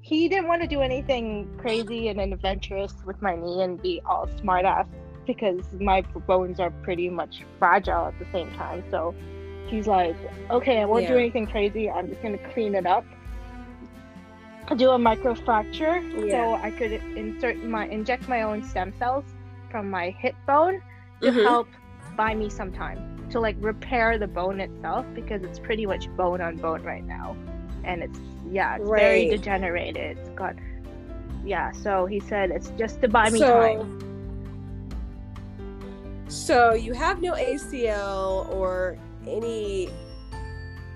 he 0.00 0.28
didn't 0.28 0.48
want 0.48 0.62
to 0.62 0.68
do 0.68 0.80
anything 0.80 1.48
crazy 1.58 2.08
and 2.08 2.20
adventurous 2.20 2.94
with 3.06 3.20
my 3.22 3.34
knee 3.36 3.62
and 3.62 3.80
be 3.80 4.00
all 4.06 4.28
smart 4.40 4.64
ass 4.64 4.86
because 5.26 5.64
my 5.80 6.02
bones 6.26 6.60
are 6.60 6.70
pretty 6.82 7.08
much 7.08 7.42
fragile 7.58 8.06
at 8.06 8.18
the 8.18 8.26
same 8.30 8.50
time. 8.52 8.84
So 8.90 9.14
he's 9.66 9.86
like, 9.86 10.14
okay, 10.50 10.80
I 10.82 10.84
won't 10.84 11.06
do 11.08 11.16
anything 11.16 11.46
crazy. 11.46 11.90
I'm 11.90 12.08
just 12.08 12.22
gonna 12.22 12.38
clean 12.52 12.74
it 12.74 12.86
up. 12.86 13.04
Do 14.76 14.90
a 14.90 14.98
microfracture 14.98 16.26
Yeah. 16.26 16.30
so 16.32 16.54
I 16.62 16.70
could 16.70 16.92
insert 17.16 17.56
my 17.64 17.86
inject 17.86 18.28
my 18.28 18.42
own 18.42 18.62
stem 18.62 18.92
cells 18.98 19.24
from 19.70 19.90
my 19.90 20.10
hip 20.10 20.34
bone 20.46 20.80
to 21.22 21.30
Mhm. 21.30 21.42
help 21.44 21.68
buy 22.16 22.34
me 22.34 22.48
some 22.48 22.72
time 22.72 22.98
to 23.34 23.40
like 23.40 23.56
repair 23.58 24.16
the 24.16 24.28
bone 24.28 24.60
itself 24.60 25.04
because 25.12 25.42
it's 25.42 25.58
pretty 25.58 25.86
much 25.86 26.08
bone 26.16 26.40
on 26.40 26.56
bone 26.56 26.80
right 26.84 27.04
now, 27.04 27.36
and 27.82 28.00
it's 28.00 28.20
yeah, 28.48 28.76
it's 28.76 28.88
very 28.88 29.28
degenerated. 29.28 30.16
It's 30.18 30.28
got 30.30 30.54
yeah. 31.44 31.72
So 31.72 32.06
he 32.06 32.20
said 32.20 32.52
it's 32.52 32.70
just 32.78 33.02
to 33.02 33.08
buy 33.08 33.30
me 33.30 33.40
so, 33.40 33.60
time. 33.60 33.98
so 36.28 36.74
you 36.74 36.92
have 36.92 37.20
no 37.20 37.32
ACL 37.32 38.48
or 38.54 38.96
any. 39.26 39.90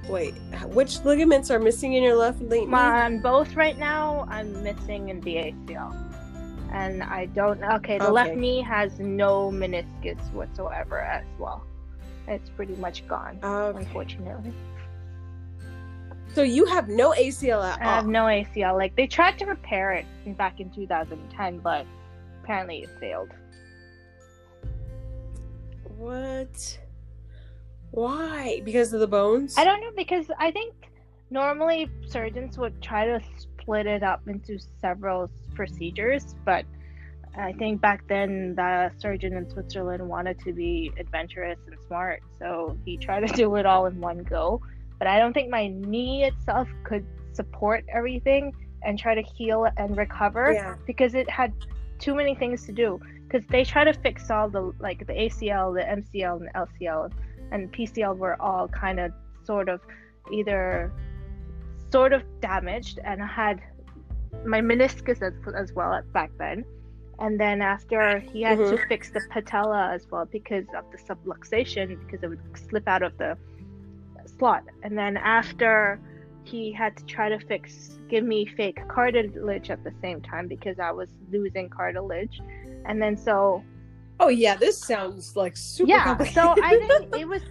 Wait, 0.08 0.34
which 0.68 1.00
ligaments 1.04 1.50
are 1.50 1.58
missing 1.58 1.94
in 1.94 2.04
your 2.04 2.14
left 2.14 2.40
knee? 2.40 2.68
On 2.72 3.20
both 3.20 3.56
right 3.56 3.76
now, 3.76 4.26
I'm 4.30 4.62
missing 4.62 5.08
in 5.08 5.20
the 5.22 5.34
ACL. 5.34 5.92
And 6.70 7.02
I 7.02 7.26
don't. 7.26 7.60
Okay, 7.64 7.98
the 7.98 8.12
left 8.12 8.36
knee 8.36 8.62
has 8.62 9.00
no 9.00 9.50
meniscus 9.50 10.20
whatsoever 10.32 11.00
as 11.00 11.24
well. 11.36 11.66
It's 12.28 12.50
pretty 12.50 12.76
much 12.76 13.06
gone, 13.08 13.38
Okay. 13.42 13.78
unfortunately. 13.78 14.52
So 16.34 16.42
you 16.42 16.66
have 16.66 16.88
no 16.88 17.12
ACL 17.12 17.64
at 17.64 17.80
I 17.80 17.84
have 17.84 18.06
no 18.06 18.24
ACL. 18.26 18.76
Like 18.76 18.94
they 18.96 19.06
tried 19.06 19.38
to 19.38 19.46
repair 19.46 19.92
it 19.92 20.04
back 20.36 20.60
in 20.60 20.70
2010, 20.70 21.58
but 21.60 21.86
apparently 22.44 22.82
it 22.82 22.90
failed. 23.00 23.30
What? 25.96 26.78
Why? 27.90 28.60
Because 28.64 28.92
of 28.92 29.00
the 29.00 29.06
bones? 29.08 29.56
I 29.56 29.64
don't 29.64 29.80
know 29.80 29.90
because 29.96 30.26
I 30.38 30.50
think 30.50 30.74
normally 31.30 31.90
surgeons 32.06 32.58
would 32.58 32.80
try 32.82 33.06
to 33.06 33.20
split 33.38 33.86
it 33.86 34.02
up 34.02 34.28
into 34.28 34.58
several 34.80 35.30
procedures, 35.54 36.34
but 36.44 36.64
I 37.36 37.52
think 37.52 37.80
back 37.80 38.06
then 38.08 38.54
the 38.56 38.90
surgeon 38.98 39.36
in 39.36 39.48
Switzerland 39.48 40.06
wanted 40.08 40.38
to 40.40 40.52
be 40.52 40.92
adventurous 40.98 41.58
and 41.66 41.76
smart, 41.86 42.22
so 42.38 42.76
he 42.84 42.96
tried 42.96 43.26
to 43.26 43.32
do 43.42 43.54
it 43.56 43.66
all 43.66 43.86
in 43.86 44.00
one 44.00 44.22
go. 44.24 44.60
But 44.98 45.08
I 45.08 45.18
don't 45.18 45.32
think 45.32 45.50
my 45.50 45.68
knee 45.68 46.24
itself 46.24 46.68
could 46.84 47.06
support 47.32 47.84
everything 47.92 48.52
and 48.82 48.98
try 48.98 49.14
to 49.14 49.22
heal 49.22 49.68
and 49.76 49.96
recover 49.96 50.52
Yeah. 50.52 50.74
because 50.86 51.14
it 51.14 51.28
had 51.30 51.52
too 51.98 52.14
many 52.14 52.34
things 52.34 52.66
to 52.66 52.72
do. 52.72 53.00
Because 53.26 53.46
they 53.48 53.62
try 53.64 53.84
to 53.84 53.92
fix 53.92 54.30
all 54.30 54.48
the 54.48 54.72
like 54.80 55.06
the 55.06 55.12
ACL, 55.12 55.74
the 55.74 55.82
MCL, 55.82 56.36
and 56.36 56.48
the 56.48 56.84
LCL, 56.86 57.12
and 57.52 57.72
PCL 57.72 58.16
were 58.16 58.40
all 58.40 58.68
kind 58.68 58.98
of 58.98 59.12
sort 59.44 59.68
of 59.68 59.80
either 60.32 60.92
sort 61.90 62.12
of 62.12 62.22
damaged 62.40 62.98
and 63.04 63.22
I 63.22 63.26
had 63.26 63.60
my 64.44 64.60
meniscus 64.60 65.22
as, 65.22 65.32
as 65.54 65.72
well 65.72 65.92
at 65.94 66.10
back 66.12 66.30
then. 66.38 66.64
And 67.20 67.38
then 67.38 67.60
after 67.60 68.20
he 68.20 68.42
had 68.42 68.58
to 68.58 68.64
mm-hmm. 68.64 68.88
fix 68.88 69.10
the 69.10 69.20
patella 69.30 69.90
as 69.92 70.06
well 70.10 70.24
because 70.24 70.66
of 70.76 70.84
the 70.92 70.98
subluxation 70.98 71.98
because 72.04 72.22
it 72.22 72.28
would 72.28 72.40
slip 72.54 72.86
out 72.86 73.02
of 73.02 73.16
the 73.18 73.36
slot. 74.38 74.64
And 74.82 74.96
then 74.96 75.16
after 75.16 76.00
he 76.44 76.72
had 76.72 76.96
to 76.96 77.04
try 77.04 77.28
to 77.28 77.38
fix 77.40 77.98
give 78.08 78.24
me 78.24 78.46
fake 78.46 78.78
cartilage 78.88 79.70
at 79.70 79.84
the 79.84 79.92
same 80.00 80.20
time 80.22 80.48
because 80.48 80.78
I 80.78 80.92
was 80.92 81.08
losing 81.30 81.68
cartilage. 81.68 82.40
And 82.86 83.02
then 83.02 83.16
so 83.16 83.62
Oh 84.20 84.28
yeah, 84.28 84.56
this 84.56 84.78
sounds 84.78 85.36
like 85.36 85.56
super 85.56 85.90
yeah 85.90 86.16
so 86.32 86.54
i 86.62 86.76
think 86.88 87.16
it 87.16 87.26
was 87.26 87.42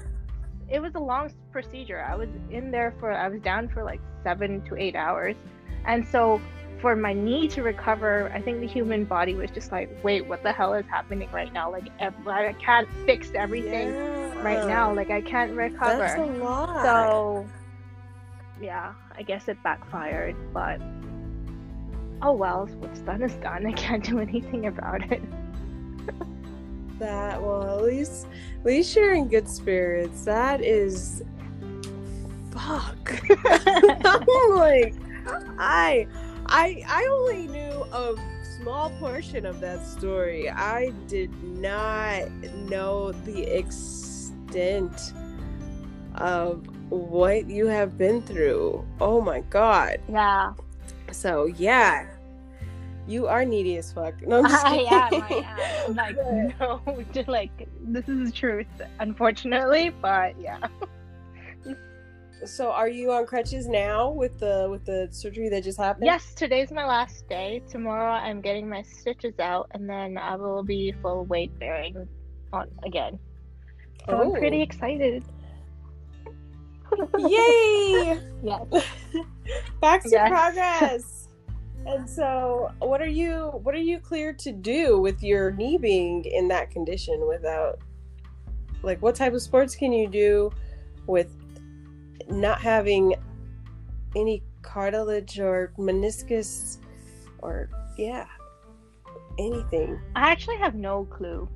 it 0.70 0.82
was 0.82 0.96
a 0.96 1.00
long 1.00 1.32
procedure 1.52 2.04
i 2.04 2.16
was 2.16 2.30
in 2.52 2.72
there 2.72 2.94
for 3.00 3.12
i 3.12 3.28
was 3.30 3.40
down 3.42 3.70
for 3.70 3.84
like 3.84 4.02
seven 4.24 4.62
to 4.66 4.76
eight 4.76 4.96
hours 4.96 5.36
and 5.86 6.06
so 6.06 6.42
for 6.80 6.96
my 6.96 7.14
knee 7.14 7.48
to 7.48 7.64
recover 7.64 8.32
i 8.34 8.42
think 8.42 8.60
the 8.60 8.68
human 8.68 9.04
body 9.04 9.34
was 9.34 9.52
just 9.52 9.72
like 9.72 9.90
wait 10.04 10.26
what 10.28 10.44
the 10.44 10.52
hell 10.52 10.74
is 10.74 10.86
happening 10.88 11.30
right 11.32 11.52
now 11.54 11.70
like 11.70 11.90
i 12.00 12.54
can't 12.54 12.88
fix 13.06 13.32
everything 13.34 13.94
right 14.44 14.68
now 14.68 14.94
like 14.94 15.10
i 15.10 15.22
can't 15.22 15.54
recover 15.54 16.00
That's 16.00 16.20
a 16.20 16.26
lot. 16.26 16.84
so 16.84 17.48
yeah 18.62 18.94
i 19.16 19.22
guess 19.22 19.48
it 19.48 19.62
backfired 19.64 20.36
but 20.54 20.80
oh 22.22 22.32
well 22.32 22.68
what's 22.80 23.00
done 23.00 23.22
is 23.24 23.34
done 23.36 23.66
i 23.68 23.72
can't 23.74 24.04
do 24.04 24.20
anything 24.20 24.68
about 24.68 25.12
it 25.12 25.22
that 27.00 27.42
well 27.42 27.78
at 27.78 27.84
least 27.84 28.28
at 28.60 28.66
least 28.66 28.96
you're 28.96 29.14
in 29.14 29.28
good 29.28 29.48
spirits. 29.48 30.26
That 30.26 30.62
is 30.62 31.24
fuck. 32.52 33.22
I'm 33.46 34.26
like 34.56 34.96
I 35.60 36.08
I 36.50 36.84
I 36.88 37.08
only 37.12 37.48
knew 37.48 37.84
a 37.92 38.16
small 38.62 38.90
portion 39.00 39.46
of 39.46 39.60
that 39.60 39.86
story. 39.86 40.50
I 40.50 40.92
did 41.08 41.32
not 41.44 42.30
know 42.70 43.12
the 43.12 43.44
extent 43.44 45.14
of 46.16 46.66
what 46.90 47.50
you 47.50 47.68
have 47.68 47.98
been 47.98 48.22
through. 48.22 48.86
Oh 49.00 49.22
my 49.22 49.42
god. 49.42 50.00
Yeah. 50.10 50.54
So 51.12 51.46
yeah, 51.46 52.08
you 53.08 53.28
are 53.28 53.46
needy 53.46 53.78
as 53.78 53.92
fuck. 53.92 54.22
No, 54.26 54.40
I'm 54.40 54.46
I 54.50 54.86
am. 54.90 55.24
I 55.24 55.86
am. 55.86 55.96
Like 55.96 56.16
no, 56.60 56.82
like 57.28 57.68
this 57.82 58.08
is 58.08 58.30
the 58.30 58.32
truth, 58.32 58.68
unfortunately. 59.00 59.90
But 60.02 60.40
yeah. 60.40 60.68
So 62.46 62.72
are 62.72 62.88
you 62.88 63.12
on 63.12 63.26
crutches 63.26 63.68
now 63.68 64.10
with 64.12 64.40
the 64.40 64.68
with 64.70 64.86
the 64.86 65.08
surgery 65.12 65.50
that 65.50 65.64
just 65.64 65.78
happened? 65.78 66.06
Yes, 66.06 66.34
today's 66.36 66.72
my 66.72 66.86
last 66.86 67.28
day. 67.28 67.62
Tomorrow 67.70 68.12
I'm 68.12 68.42
getting 68.42 68.70
my 68.70 68.84
stitches 68.84 69.40
out, 69.40 69.68
and 69.72 69.90
then 69.90 70.18
I 70.18 70.36
will 70.36 70.64
be 70.64 70.94
full 71.02 71.26
weight 71.26 71.58
bearing 71.60 72.08
on 72.54 72.68
again. 72.86 73.20
So 74.08 74.18
I'm 74.18 74.28
oh. 74.30 74.32
pretty 74.34 74.60
Oh. 74.60 74.64
excited. 74.64 75.24
Yay! 77.18 78.20
Yes. 78.44 78.68
Back 79.82 80.04
to 80.04 80.10
Yes. 80.10 80.30
progress. 80.30 81.28
And 81.86 82.08
so, 82.10 82.70
what 82.80 83.02
are 83.02 83.08
you 83.08 83.50
what 83.64 83.74
are 83.74 83.80
you 83.80 84.00
cleared 84.00 84.38
to 84.40 84.52
do 84.52 85.00
with 85.00 85.24
your 85.24 85.52
knee 85.52 85.78
being 85.78 86.24
in 86.26 86.48
that 86.50 86.70
condition 86.70 87.28
without 87.28 87.80
like 88.84 89.02
what 89.02 89.16
type 89.16 89.34
of 89.34 89.42
sports 89.42 89.76
can 89.76 89.92
you 89.92 90.08
do 90.08 90.52
with 91.08 91.36
not 92.30 92.62
having 92.62 93.16
any 94.16 94.44
cartilage 94.62 95.40
or 95.40 95.74
meniscus 95.78 96.78
or 97.40 97.70
yeah, 97.98 98.26
anything. 99.40 100.00
I 100.16 100.32
actually 100.32 100.58
have 100.58 100.76
no 100.76 101.06
clue. 101.06 101.48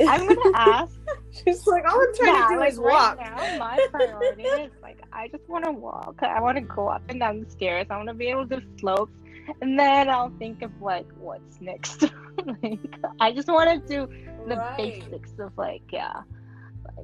I'm 0.00 0.26
gonna 0.26 0.40
ask. 0.54 0.98
She's 1.30 1.66
like, 1.66 1.84
all 1.88 2.00
I'm 2.00 2.14
trying 2.14 2.34
yeah, 2.34 2.46
to 2.48 2.54
do 2.54 2.58
like 2.60 2.72
is 2.72 2.80
walk. 2.80 3.18
right 3.18 3.30
now, 3.30 3.58
my 3.58 3.86
priority 3.90 4.42
is 4.64 4.72
like 4.82 4.98
I 5.12 5.28
just 5.28 5.48
want 5.48 5.64
to 5.64 5.72
walk. 5.72 6.16
I 6.22 6.40
want 6.40 6.56
to 6.58 6.62
go 6.62 6.88
up 6.88 7.02
and 7.08 7.20
down 7.20 7.40
the 7.44 7.50
stairs. 7.50 7.86
I 7.90 7.96
want 7.96 8.08
to 8.08 8.14
be 8.14 8.28
able 8.28 8.46
to 8.48 8.60
do 8.60 8.66
slopes, 8.78 9.20
and 9.60 9.78
then 9.78 10.08
I'll 10.08 10.32
think 10.38 10.62
of 10.62 10.70
like 10.82 11.06
what's 11.18 11.60
next. 11.60 12.02
like 12.62 12.80
I 13.20 13.32
just 13.32 13.48
want 13.48 13.70
to 13.70 13.88
do 13.88 14.12
the 14.48 14.56
Right. 14.56 14.76
basics 15.10 15.32
of 15.38 15.56
like 15.56 15.82
yeah. 15.92 16.22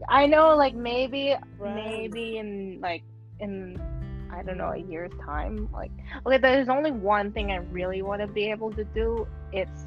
I 0.08 0.26
know 0.26 0.56
like 0.56 0.74
maybe 0.74 1.34
Right. 1.58 1.74
maybe 1.74 2.38
in 2.38 2.78
like 2.80 3.02
in 3.40 3.80
I 4.32 4.42
don't 4.42 4.58
know 4.58 4.70
a 4.72 4.76
year's 4.78 5.12
time. 5.24 5.68
Like 5.72 5.90
okay, 6.26 6.38
there's 6.38 6.68
only 6.68 6.90
one 6.90 7.32
thing 7.32 7.52
I 7.52 7.56
really 7.56 8.02
want 8.02 8.20
to 8.20 8.26
be 8.26 8.50
able 8.50 8.70
to 8.72 8.84
do. 8.84 9.26
It's 9.52 9.86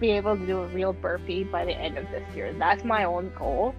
be 0.00 0.10
able 0.10 0.36
to 0.36 0.46
do 0.46 0.60
a 0.60 0.66
real 0.68 0.92
burpee 0.92 1.44
by 1.44 1.64
the 1.64 1.72
end 1.72 1.96
of 1.98 2.08
this 2.10 2.22
year. 2.36 2.52
That's 2.52 2.84
my 2.84 3.04
own 3.04 3.32
goal. 3.38 3.74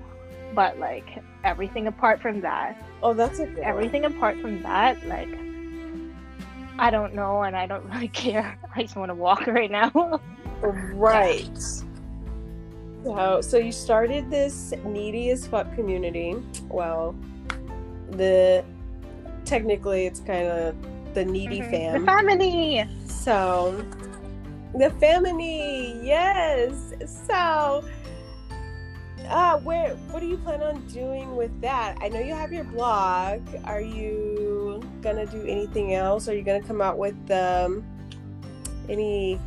But 0.56 0.80
like 0.80 1.08
everything 1.44 1.88
apart 1.88 2.20
from 2.22 2.42
that, 2.42 2.76
Oh, 3.04 3.14
that's 3.14 3.40
a 3.40 3.46
good 3.46 3.58
one. 3.58 3.64
everything 3.66 4.06
apart 4.06 4.40
from 4.42 4.62
that, 4.64 5.06
like 5.08 5.30
I 6.80 6.90
don't 6.90 7.14
know 7.14 7.44
and 7.44 7.56
I 7.56 7.68
don't 7.68 7.84
really 7.92 8.08
care. 8.08 8.58
I 8.76 8.82
just 8.84 8.96
want 8.96 9.10
to 9.10 9.16
walk 9.16 9.46
right 9.48 9.70
now. 9.72 10.20
Right. 10.62 11.58
So, 13.04 13.42
so 13.42 13.58
you 13.58 13.72
started 13.72 14.30
this 14.30 14.74
needy 14.86 15.30
as 15.30 15.48
fuck 15.48 15.74
community. 15.76 16.36
Well, 16.70 17.16
the 18.12 18.64
technically 19.46 20.06
it's 20.06 20.20
kind 20.20 20.48
of 20.48 20.76
the 21.14 21.26
needy 21.26 21.62
Mhm. 21.62 21.70
fam. 21.72 22.02
The 22.02 22.12
family. 22.12 22.88
So, 23.08 23.84
the 24.76 24.90
family, 24.92 26.00
yes. 26.04 26.94
So, 27.06 27.84
uh, 29.30 29.60
where 29.60 29.96
what 30.12 30.20
do 30.20 30.28
you 30.28 30.38
plan 30.38 30.62
on 30.62 30.86
doing 30.88 31.36
with 31.36 31.62
that? 31.62 31.98
I 32.02 32.10
know 32.10 32.20
you 32.20 32.34
have 32.34 32.52
your 32.52 32.66
blog. 32.66 33.42
Are 33.66 33.82
you 33.82 34.82
gonna 35.02 35.26
do 35.26 35.44
anything 35.44 35.94
else? 35.94 36.28
Are 36.28 36.36
you 36.36 36.44
gonna 36.44 36.62
come 36.62 36.82
out 36.82 36.98
with 36.98 37.16
um, 37.32 37.84
any 38.90 39.40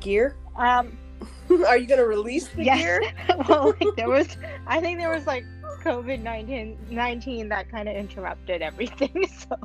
gear? 0.00 0.34
Um 0.56 0.98
Are 1.66 1.76
you 1.76 1.86
gonna 1.86 2.06
release 2.06 2.48
the 2.48 2.64
yes. 2.64 2.80
gear? 2.80 3.02
well, 3.48 3.74
like 3.80 3.96
there 3.96 4.08
was 4.18 4.36
I 4.66 4.80
think 4.80 4.98
there 4.98 5.10
was 5.10 5.26
like 5.26 5.44
COVID 5.82 6.22
19 6.22 6.78
19 6.90 7.48
that 7.48 7.70
kind 7.70 7.88
of 7.88 7.96
interrupted 7.96 8.62
everything. 8.62 9.26
So 9.48 9.56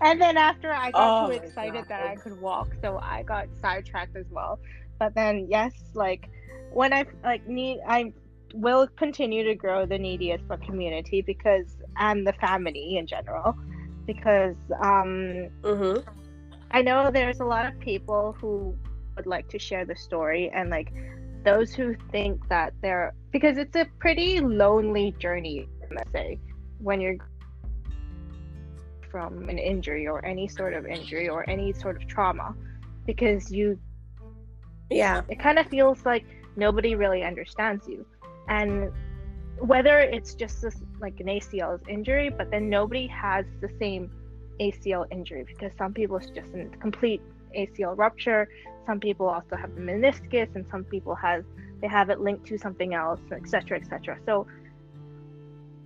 and 0.00 0.20
then 0.20 0.36
after 0.36 0.72
I 0.72 0.90
got 0.92 1.24
Oh 1.24 1.26
too 1.26 1.32
excited 1.32 1.84
that 1.88 2.02
I 2.02 2.16
could 2.16 2.40
walk, 2.40 2.68
so 2.80 2.98
I 2.98 3.22
got 3.22 3.48
sidetracked 3.60 4.16
as 4.16 4.26
well. 4.30 4.58
But 4.98 5.14
then 5.14 5.46
yes, 5.48 5.72
like 5.94 6.28
when 6.72 6.92
I 6.92 7.04
like 7.24 7.46
need 7.46 7.80
I 7.86 8.12
will 8.54 8.86
continue 8.96 9.44
to 9.44 9.54
grow 9.54 9.86
the 9.86 9.98
needy 9.98 10.32
as 10.32 10.40
fuck 10.48 10.62
community 10.62 11.22
because 11.22 11.76
and 11.96 12.26
the 12.26 12.32
family 12.34 12.96
in 12.98 13.06
general 13.06 13.56
because 14.06 14.56
um 14.80 15.48
Mm-hmm. 15.62 16.08
I 16.70 16.80
know 16.80 17.10
there's 17.10 17.40
a 17.40 17.44
lot 17.44 17.66
of 17.66 17.78
people 17.80 18.34
who 18.40 18.74
would 19.16 19.26
like 19.26 19.48
to 19.48 19.58
share 19.58 19.84
the 19.84 19.96
story 19.96 20.50
and 20.54 20.70
like 20.70 20.92
those 21.44 21.74
who 21.74 21.94
think 22.10 22.48
that 22.48 22.72
they're 22.82 23.12
because 23.32 23.58
it's 23.58 23.76
a 23.76 23.86
pretty 23.98 24.40
lonely 24.40 25.14
journey, 25.18 25.68
let's 25.90 26.10
say, 26.12 26.38
when 26.78 27.00
you're 27.00 27.16
from 29.10 29.48
an 29.48 29.58
injury 29.58 30.08
or 30.08 30.24
any 30.24 30.48
sort 30.48 30.72
of 30.72 30.86
injury 30.86 31.28
or 31.28 31.48
any 31.48 31.72
sort 31.72 31.96
of 31.96 32.08
trauma 32.08 32.54
because 33.06 33.52
you 33.52 33.78
Yeah. 34.90 35.22
it 35.28 35.38
kind 35.38 35.58
of 35.58 35.66
feels 35.66 36.04
like 36.06 36.24
nobody 36.56 36.94
really 36.94 37.22
understands 37.22 37.86
you 37.86 38.06
and 38.48 38.90
whether 39.58 39.98
it's 40.00 40.34
just 40.34 40.62
this, 40.62 40.82
like 41.00 41.20
an 41.20 41.26
ACL 41.26 41.78
injury 41.88 42.30
but 42.30 42.50
then 42.50 42.70
nobody 42.70 43.06
has 43.08 43.44
the 43.60 43.68
same 43.78 44.10
ACL 44.60 45.06
injury 45.10 45.44
because 45.46 45.72
some 45.76 45.92
people 45.92 46.16
it's 46.16 46.30
just 46.30 46.54
a 46.54 46.64
complete 46.78 47.20
ACL 47.56 47.96
rupture. 47.96 48.48
Some 48.86 49.00
people 49.00 49.28
also 49.28 49.56
have 49.56 49.74
the 49.74 49.80
meniscus 49.80 50.54
and 50.54 50.66
some 50.70 50.84
people 50.84 51.14
have 51.14 51.44
they 51.80 51.88
have 51.88 52.10
it 52.10 52.20
linked 52.20 52.46
to 52.46 52.56
something 52.56 52.94
else 52.94 53.20
etc 53.32 53.76
etc 53.76 54.16
so 54.24 54.46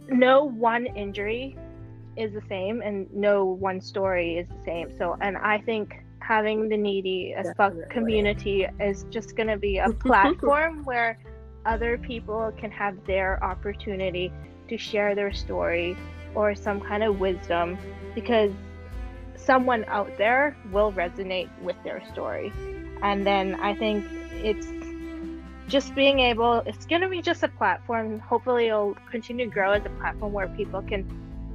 no 0.09 0.45
one 0.45 0.87
injury 0.87 1.57
is 2.17 2.33
the 2.33 2.43
same 2.49 2.83
and 2.83 3.13
no 3.13 3.45
one 3.45 3.81
story 3.81 4.39
is 4.39 4.47
the 4.49 4.65
same. 4.65 4.97
So 4.97 5.17
and 5.21 5.37
i 5.37 5.59
think 5.59 5.97
having 6.21 6.69
the 6.69 6.77
needy 6.77 7.35
as 7.35 7.53
fuck 7.57 7.75
community 7.91 8.67
is 8.81 9.05
just 9.11 9.37
going 9.37 9.49
to 9.49 9.57
be 9.57 9.79
a 9.79 9.91
platform 10.07 10.85
where 10.85 11.19
other 11.65 11.99
people 11.99 12.53
can 12.59 12.71
have 12.71 12.97
their 13.07 13.43
opportunity 13.45 14.33
to 14.69 14.77
share 14.77 15.15
their 15.15 15.33
story 15.33 15.97
or 16.35 16.55
some 16.55 16.81
kind 16.81 17.03
of 17.05 17.21
wisdom 17.21 17.79
because 18.15 18.51
someone 19.39 19.85
out 19.87 20.11
there 20.19 20.57
will 20.73 20.93
resonate 20.93 21.49
with 21.63 21.77
their 21.85 22.03
story. 22.13 22.53
And 23.03 23.27
then 23.27 23.55
i 23.61 23.75
think 23.75 24.05
it's 24.33 24.67
just 25.69 25.95
being 25.95 26.21
able 26.21 26.63
it's 26.67 26.87
going 26.87 27.03
to 27.03 27.09
be 27.09 27.21
just 27.21 27.43
a 27.43 27.49
platform. 27.49 28.21
Hopefully 28.21 28.69
it'll 28.69 28.97
continue 29.11 29.47
to 29.47 29.51
grow 29.51 29.73
as 29.73 29.85
a 29.85 29.91
platform 30.01 30.33
where 30.33 30.49
people 30.49 30.81
can 30.83 31.05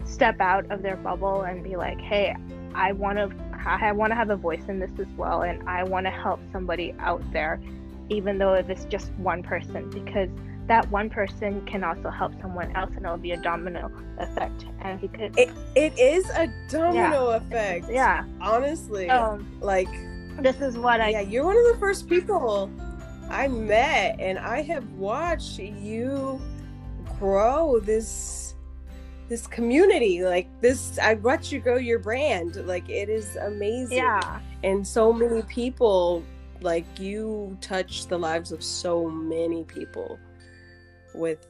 step 0.06 0.40
out 0.42 0.70
of 0.72 0.82
their 0.82 0.98
bubble 0.98 1.44
and 1.44 1.64
be 1.64 1.76
like 1.76 2.00
hey 2.00 2.36
i 2.74 2.92
want 2.92 3.18
to 3.18 3.32
i 3.66 3.92
want 3.92 4.12
to 4.12 4.16
have 4.16 4.30
a 4.30 4.36
voice 4.36 4.64
in 4.68 4.80
this 4.80 4.92
as 5.00 5.08
well 5.18 5.44
and 5.44 5.68
i 5.70 5.84
want 5.84 6.06
to 6.06 6.10
help 6.12 6.40
somebody 6.52 6.94
out 7.00 7.22
there 7.32 7.62
even 8.10 8.38
though 8.38 8.54
if 8.54 8.70
it's 8.70 8.86
just 8.86 9.12
one 9.14 9.44
person 9.44 9.90
because 9.90 10.30
that 10.68 10.90
one 10.92 11.10
person 11.10 11.66
can 11.66 11.84
also 11.84 12.10
help 12.10 12.32
someone 12.42 12.74
else 12.76 12.92
and 12.96 13.06
it'll 13.06 13.18
be 13.18 13.32
a 13.32 13.38
domino 13.42 13.92
effect 14.20 14.66
and 14.82 15.02
because 15.02 15.32
It, 15.38 15.50
it 15.76 15.98
is 16.00 16.30
a 16.30 16.48
domino 16.70 17.32
effect. 17.32 17.86
yeah 17.90 18.24
Honestly. 18.40 19.10
um 19.10 19.46
like 19.62 19.90
this 20.40 20.62
is 20.62 20.78
what 20.78 21.02
i 21.02 21.10
yeah, 21.10 21.20
you're 21.22 21.44
one 21.46 21.58
of 21.58 21.66
the 21.74 21.78
first 21.80 22.08
people 22.08 22.70
I 23.30 23.48
met, 23.48 24.18
and 24.20 24.38
I 24.38 24.62
have 24.64 24.86
watched 24.92 25.58
you 25.58 26.42
grow 27.18 27.80
this 27.80 28.56
this 29.30 29.48
community. 29.48 30.22
Like 30.26 30.48
this, 30.60 31.00
I 31.00 31.14
watched 31.14 31.50
you 31.54 31.62
grow 31.62 31.78
your 31.78 32.00
brand. 32.00 32.58
Like 32.68 32.90
it 32.90 33.08
is 33.08 33.38
amazing. 33.38 33.98
yeah 34.00 34.40
and 34.64 34.86
so 34.86 35.14
many 35.14 35.42
people 35.44 36.24
like 36.62 36.86
you 37.00 37.58
touch 37.62 38.08
the 38.08 38.20
lives 38.20 38.52
of 38.52 38.62
so 38.62 39.10
many 39.10 39.64
people 39.64 40.20
with 41.14 41.46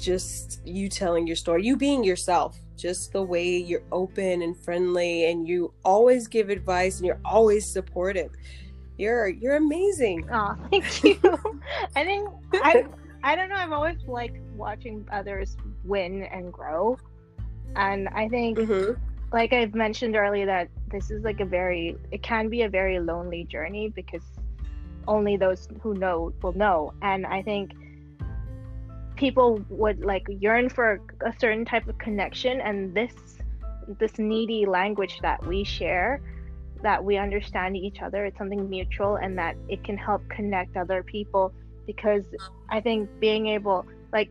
just 0.00 0.60
you 0.66 0.88
telling 0.88 1.26
your 1.26 1.36
story 1.36 1.64
you 1.64 1.76
being 1.76 2.02
yourself 2.02 2.56
just 2.76 3.12
the 3.12 3.22
way 3.22 3.56
you're 3.56 3.84
open 3.92 4.42
and 4.42 4.56
friendly 4.64 5.30
and 5.30 5.46
you 5.46 5.72
always 5.84 6.26
give 6.26 6.48
advice 6.50 6.96
and 6.98 7.06
you're 7.06 7.20
always 7.24 7.64
supportive 7.72 8.30
you're 8.98 9.28
you're 9.28 9.56
amazing 9.56 10.24
Oh, 10.32 10.54
thank 10.70 11.04
you. 11.04 11.18
I 11.96 12.04
think 12.04 12.28
I 12.52 12.84
I 13.22 13.36
don't 13.36 13.48
know, 13.48 13.56
I've 13.56 13.72
always 13.72 13.96
liked 14.06 14.36
watching 14.54 15.06
others 15.10 15.56
win 15.84 16.24
and 16.24 16.52
grow. 16.52 16.98
And 17.76 18.08
I 18.08 18.28
think 18.28 18.58
Mhm. 18.58 18.96
like 19.32 19.52
I've 19.52 19.74
mentioned 19.74 20.16
earlier 20.16 20.46
that 20.46 20.68
this 20.90 21.10
is 21.10 21.24
like 21.24 21.40
a 21.40 21.44
very 21.44 21.96
it 22.10 22.22
can 22.22 22.48
be 22.48 22.62
a 22.62 22.68
very 22.68 23.00
lonely 23.00 23.44
journey 23.44 23.88
because 23.88 24.22
only 25.06 25.36
those 25.36 25.68
who 25.82 25.94
know 25.94 26.32
will 26.42 26.52
know. 26.52 26.92
And 27.02 27.26
I 27.26 27.42
think 27.42 27.72
people 29.16 29.64
would 29.68 30.04
like 30.04 30.26
yearn 30.28 30.68
for 30.68 31.00
a 31.24 31.32
certain 31.38 31.64
type 31.64 31.86
of 31.88 31.96
connection 31.98 32.60
and 32.60 32.94
this 32.94 33.12
this 33.98 34.18
needy 34.18 34.66
language 34.66 35.18
that 35.20 35.44
we 35.46 35.62
share 35.62 36.20
that 36.82 37.02
we 37.02 37.16
understand 37.16 37.76
each 37.76 38.02
other 38.02 38.24
it's 38.24 38.38
something 38.38 38.68
mutual 38.68 39.16
and 39.16 39.38
that 39.38 39.56
it 39.68 39.82
can 39.84 39.96
help 39.96 40.26
connect 40.28 40.76
other 40.76 41.02
people 41.02 41.52
because 41.86 42.24
i 42.70 42.80
think 42.80 43.08
being 43.20 43.46
able 43.46 43.86
like 44.12 44.30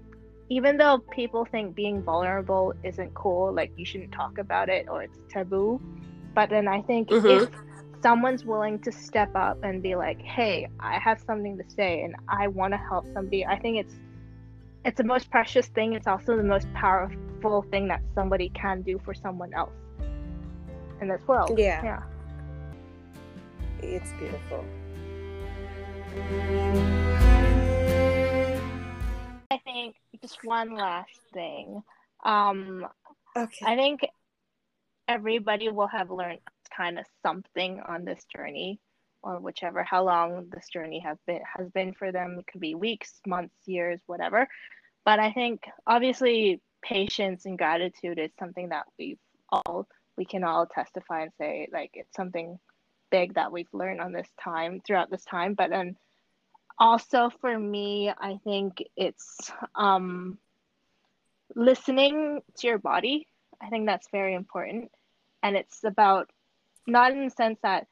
even 0.50 0.78
though 0.78 1.00
people 1.12 1.46
think 1.46 1.74
being 1.76 2.02
vulnerable 2.02 2.74
isn't 2.84 3.14
cool 3.14 3.54
like 3.54 3.72
you 3.78 3.86
shouldn't 3.86 4.12
talk 4.12 4.38
about 4.38 4.70
it 4.70 4.88
or 4.90 5.04
it's 5.04 5.20
taboo 5.30 5.80
but 6.34 6.50
then 6.50 6.68
i 6.68 6.82
think 6.82 7.10
mm-hmm. 7.10 7.44
if 7.44 7.50
someone's 8.02 8.44
willing 8.44 8.78
to 8.80 8.92
step 8.92 9.30
up 9.36 9.58
and 9.64 9.82
be 9.82 9.96
like 9.96 10.20
hey 10.22 10.68
i 10.80 11.00
have 11.00 11.22
something 11.26 11.58
to 11.58 11.64
say 11.70 12.02
and 12.02 12.16
i 12.28 12.48
want 12.48 12.74
to 12.74 12.78
help 12.78 13.06
somebody 13.14 13.46
i 13.46 13.58
think 13.58 13.78
it's 13.78 13.96
it's 14.86 14.98
the 14.98 15.04
most 15.04 15.30
precious 15.30 15.68
thing. 15.68 15.94
It's 15.94 16.08
also 16.08 16.36
the 16.36 16.44
most 16.44 16.72
powerful 16.74 17.66
thing 17.72 17.88
that 17.88 18.02
somebody 18.14 18.50
can 18.50 18.82
do 18.82 19.00
for 19.04 19.14
someone 19.14 19.54
else. 19.54 19.72
In 21.02 21.08
this 21.08 21.22
world 21.28 21.58
yeah. 21.58 21.84
yeah. 21.84 22.04
It's 23.82 24.12
beautiful. 24.14 24.64
I 29.52 29.58
think 29.64 29.96
just 30.22 30.44
one 30.44 30.76
last 30.76 31.20
thing. 31.34 31.82
Um 32.24 32.86
okay. 33.36 33.66
I 33.66 33.76
think 33.76 34.06
everybody 35.08 35.70
will 35.70 35.88
have 35.88 36.10
learned 36.10 36.40
kind 36.76 36.98
of 36.98 37.06
something 37.22 37.82
on 37.86 38.06
this 38.06 38.24
journey 38.34 38.80
or 39.24 39.40
whichever 39.40 39.84
how 39.84 40.04
long 40.04 40.48
this 40.54 40.68
journey 40.70 41.00
has 41.00 41.18
been 41.26 41.42
has 41.58 41.70
been 41.70 41.94
for 41.94 42.12
them. 42.12 42.38
It 42.40 42.48
could 42.52 42.62
be 42.62 42.76
weeks 42.76 43.22
months 43.26 43.56
years 43.66 44.00
whatever. 44.06 44.48
But 45.06 45.20
i 45.20 45.32
think 45.32 45.64
obviously 45.88 46.62
patience 46.82 47.46
and 47.46 47.58
gratitude 47.58 48.20
is 48.20 48.32
something 48.38 48.70
that 48.70 48.86
we've 49.00 49.20
all 49.50 49.88
we 50.18 50.26
can 50.26 50.44
all 50.44 50.66
testify 50.66 51.24
and 51.24 51.32
say 51.38 51.68
like 51.72 51.92
it's 51.94 52.16
something 52.16 52.60
big 53.12 53.36
that 53.36 53.52
we've 53.52 53.74
learned 53.74 54.02
on 54.02 54.12
this 54.12 54.30
time 54.44 54.82
throughout 54.86 55.10
this 55.10 55.26
time. 55.26 55.54
But 55.54 55.70
then 55.70 55.96
also 56.80 57.30
for 57.40 57.60
me 57.60 58.12
i 58.20 58.40
think 58.44 58.82
it's 58.98 59.52
um 59.76 60.40
listening 61.56 62.42
to 62.58 62.68
your 62.68 62.78
body. 62.78 63.28
I 63.62 63.70
think 63.70 63.86
that's 63.86 64.08
very 64.12 64.34
important. 64.34 64.92
And 65.42 65.56
it's 65.56 65.84
about 65.84 66.30
not 66.88 67.12
in 67.12 67.26
the 67.26 67.30
sense 67.30 67.60
that 67.64 67.88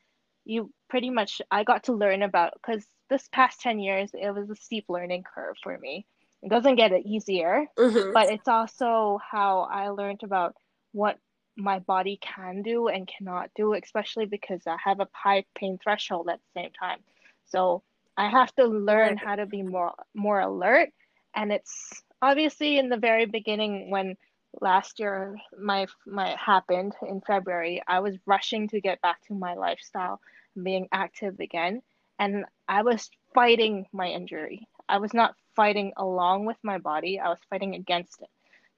you 0.46 0.72
pretty 0.91 1.10
much 1.10 1.41
I 1.49 1.63
got 1.63 1.86
to 1.86 1.93
learn 1.93 2.21
about 2.21 2.51
because 2.54 2.86
this 3.10 3.27
past 3.32 3.62
10 3.62 3.80
years 3.80 4.12
it 4.13 4.30
was 4.32 4.49
a 4.49 4.56
steep 4.58 4.86
learning 4.89 5.23
curve 5.23 5.56
for 5.63 5.77
me. 5.77 6.06
It 6.43 6.49
doesn't 6.49 6.75
get 6.75 6.91
it 6.91 7.06
easier, 7.06 7.65
mm-hmm. 7.80 8.12
but 8.12 8.30
it's 8.30 8.49
also 8.49 9.17
how 9.32 9.69
I 9.71 9.89
learned 9.89 10.23
about 10.23 10.54
what 10.91 11.17
my 11.56 11.80
body 11.80 12.19
can 12.21 12.62
do 12.62 12.89
and 12.89 13.08
cannot 13.08 13.51
do, 13.56 13.73
especially 13.73 14.25
because 14.25 14.62
I 14.67 14.75
have 14.84 14.99
a 14.99 15.08
high 15.13 15.45
pain 15.56 15.80
threshold 15.82 16.27
at 16.30 16.39
the 16.39 16.62
same 16.62 16.71
time. 16.77 16.99
So 17.45 17.84
I 18.17 18.27
have 18.30 18.54
to 18.56 18.65
learn 18.65 19.15
how 19.15 19.36
to 19.38 19.45
be 19.45 19.63
more 19.63 19.93
more 20.13 20.41
alert. 20.41 20.89
And 21.34 21.54
it's 21.54 22.04
obviously 22.21 22.77
in 22.77 22.89
the 22.89 22.97
very 22.97 23.27
beginning 23.27 23.91
when 23.91 24.17
last 24.60 24.99
year 24.99 25.38
my 25.58 25.88
my 26.06 26.36
happened 26.38 26.93
in 27.08 27.21
February, 27.21 27.82
I 27.88 28.01
was 28.01 28.17
rushing 28.25 28.67
to 28.69 28.82
get 28.82 29.01
back 29.01 29.21
to 29.27 29.34
my 29.34 29.54
lifestyle, 29.54 30.19
being 30.62 30.88
active 30.92 31.40
again, 31.40 31.82
and 32.20 32.46
I 32.68 32.84
was 32.84 33.10
fighting 33.34 33.88
my 33.92 34.08
injury. 34.08 34.68
I 34.88 34.98
was 34.98 35.14
not 35.14 35.36
fighting 35.56 35.94
along 35.98 36.46
with 36.46 36.58
my 36.64 36.78
body, 36.78 37.20
I 37.20 37.30
was 37.30 37.40
fighting 37.50 37.76
against 37.76 38.22
it. 38.22 38.30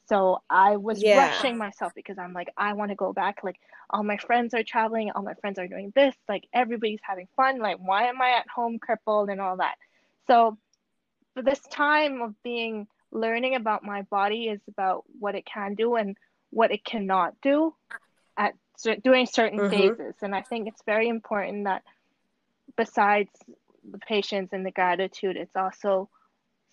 So 0.08 0.42
I 0.50 0.78
was 0.78 1.02
yeah. 1.02 1.28
rushing 1.30 1.58
myself 1.58 1.94
because 1.96 2.18
I'm 2.18 2.34
like, 2.34 2.50
I 2.58 2.74
want 2.74 2.90
to 2.90 2.96
go 2.96 3.14
back. 3.14 3.40
Like 3.44 3.60
all 3.90 4.04
my 4.04 4.18
friends 4.18 4.54
are 4.54 4.64
traveling, 4.64 5.12
all 5.12 5.24
my 5.24 5.34
friends 5.36 5.58
are 5.60 5.68
doing 5.68 5.94
this, 5.96 6.16
like 6.28 6.46
everybody's 6.54 7.00
having 7.02 7.28
fun. 7.36 7.60
Like, 7.60 7.78
why 7.78 8.04
am 8.04 8.22
I 8.22 8.32
at 8.32 8.48
home 8.48 8.80
crippled 8.80 9.30
and 9.30 9.40
all 9.40 9.58
that? 9.58 9.76
So 10.28 10.58
for 11.34 11.42
this 11.42 11.62
time 11.72 12.22
of 12.22 12.36
being 12.44 12.88
learning 13.12 13.56
about 13.56 13.84
my 13.84 14.02
body 14.04 14.50
is 14.50 14.60
about 14.68 15.04
what 15.20 15.36
it 15.36 15.46
can 15.46 15.76
do 15.76 15.96
and 15.96 16.18
what 16.50 16.72
it 16.72 16.84
cannot 16.84 17.34
do 17.42 17.74
during 19.04 19.26
certain 19.26 19.60
mm-hmm. 19.60 19.70
phases 19.70 20.16
and 20.22 20.36
i 20.36 20.42
think 20.42 20.68
it's 20.68 20.82
very 20.86 21.08
important 21.08 21.66
that 21.66 21.84
besides 22.76 23.30
the 23.90 24.00
patience 24.00 24.50
and 24.54 24.66
the 24.66 24.72
gratitude 24.72 25.38
it's 25.38 25.56
also 25.56 26.10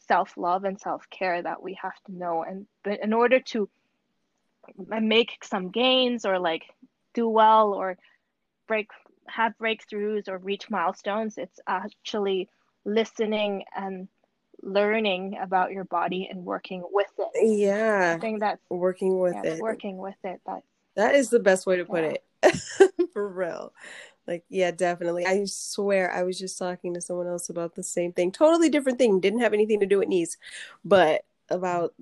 self-love 0.08 0.64
and 0.64 0.80
self-care 0.80 1.42
that 1.42 1.62
we 1.62 1.78
have 1.80 1.94
to 2.06 2.12
know 2.12 2.42
and 2.42 2.66
but 2.82 3.00
in 3.02 3.12
order 3.12 3.40
to 3.40 3.68
make 5.00 5.44
some 5.44 5.70
gains 5.70 6.24
or 6.24 6.38
like 6.38 6.64
do 7.14 7.28
well 7.28 7.72
or 7.72 7.96
break 8.66 8.88
have 9.26 9.52
breakthroughs 9.60 10.28
or 10.28 10.38
reach 10.38 10.70
milestones 10.70 11.38
it's 11.38 11.60
actually 11.66 12.48
listening 12.84 13.64
and 13.76 14.08
learning 14.62 15.38
about 15.40 15.72
your 15.72 15.84
body 15.84 16.28
and 16.30 16.44
working 16.44 16.82
with 16.90 17.10
it. 17.18 17.58
Yeah. 17.58 18.14
I 18.16 18.20
think 18.20 18.40
that's 18.40 18.62
working 18.68 19.18
with 19.18 19.34
yeah, 19.34 19.52
it. 19.52 19.60
Working 19.60 19.98
with 19.98 20.16
it. 20.24 20.40
That's 20.46 20.66
that 20.96 21.14
is 21.14 21.30
the 21.30 21.40
best 21.40 21.66
way 21.66 21.76
to 21.76 21.84
put 21.84 22.04
yeah. 22.04 22.16
it. 22.42 23.10
For 23.12 23.28
real. 23.28 23.72
Like, 24.26 24.44
yeah, 24.48 24.70
definitely. 24.70 25.26
I 25.26 25.44
swear 25.46 26.12
I 26.12 26.22
was 26.22 26.38
just 26.38 26.58
talking 26.58 26.94
to 26.94 27.00
someone 27.00 27.26
else 27.26 27.48
about 27.48 27.74
the 27.74 27.82
same 27.82 28.12
thing. 28.12 28.30
Totally 28.32 28.68
different 28.68 28.98
thing. 28.98 29.20
Didn't 29.20 29.40
have 29.40 29.54
anything 29.54 29.80
to 29.80 29.86
do 29.86 29.98
with 29.98 30.08
knees, 30.08 30.36
but 30.84 31.24
about 31.48 31.94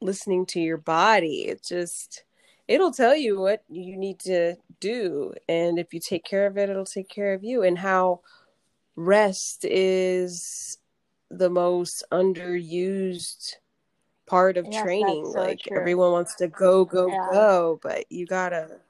listening 0.00 0.46
to 0.46 0.60
your 0.60 0.78
body. 0.78 1.46
It 1.46 1.62
just 1.62 2.24
it'll 2.68 2.92
tell 2.92 3.14
you 3.14 3.38
what 3.38 3.62
you 3.68 3.96
need 3.96 4.18
to 4.18 4.56
do 4.80 5.32
and 5.48 5.78
if 5.78 5.94
you 5.94 6.00
take 6.00 6.24
care 6.24 6.46
of 6.46 6.58
it 6.58 6.68
it'll 6.68 6.84
take 6.84 7.08
care 7.08 7.32
of 7.32 7.44
you 7.44 7.62
and 7.62 7.78
how 7.78 8.20
rest 8.96 9.64
is 9.64 10.78
the 11.30 11.48
most 11.48 12.02
underused 12.10 13.54
part 14.26 14.56
of 14.56 14.66
yes, 14.70 14.82
training. 14.82 15.26
So 15.32 15.40
like 15.40 15.60
true. 15.60 15.78
everyone 15.78 16.12
wants 16.12 16.34
to 16.36 16.48
go, 16.48 16.84
go, 16.84 17.08
yeah. 17.08 17.28
go, 17.32 17.80
but 17.82 18.10
you 18.10 18.26
gotta 18.26 18.80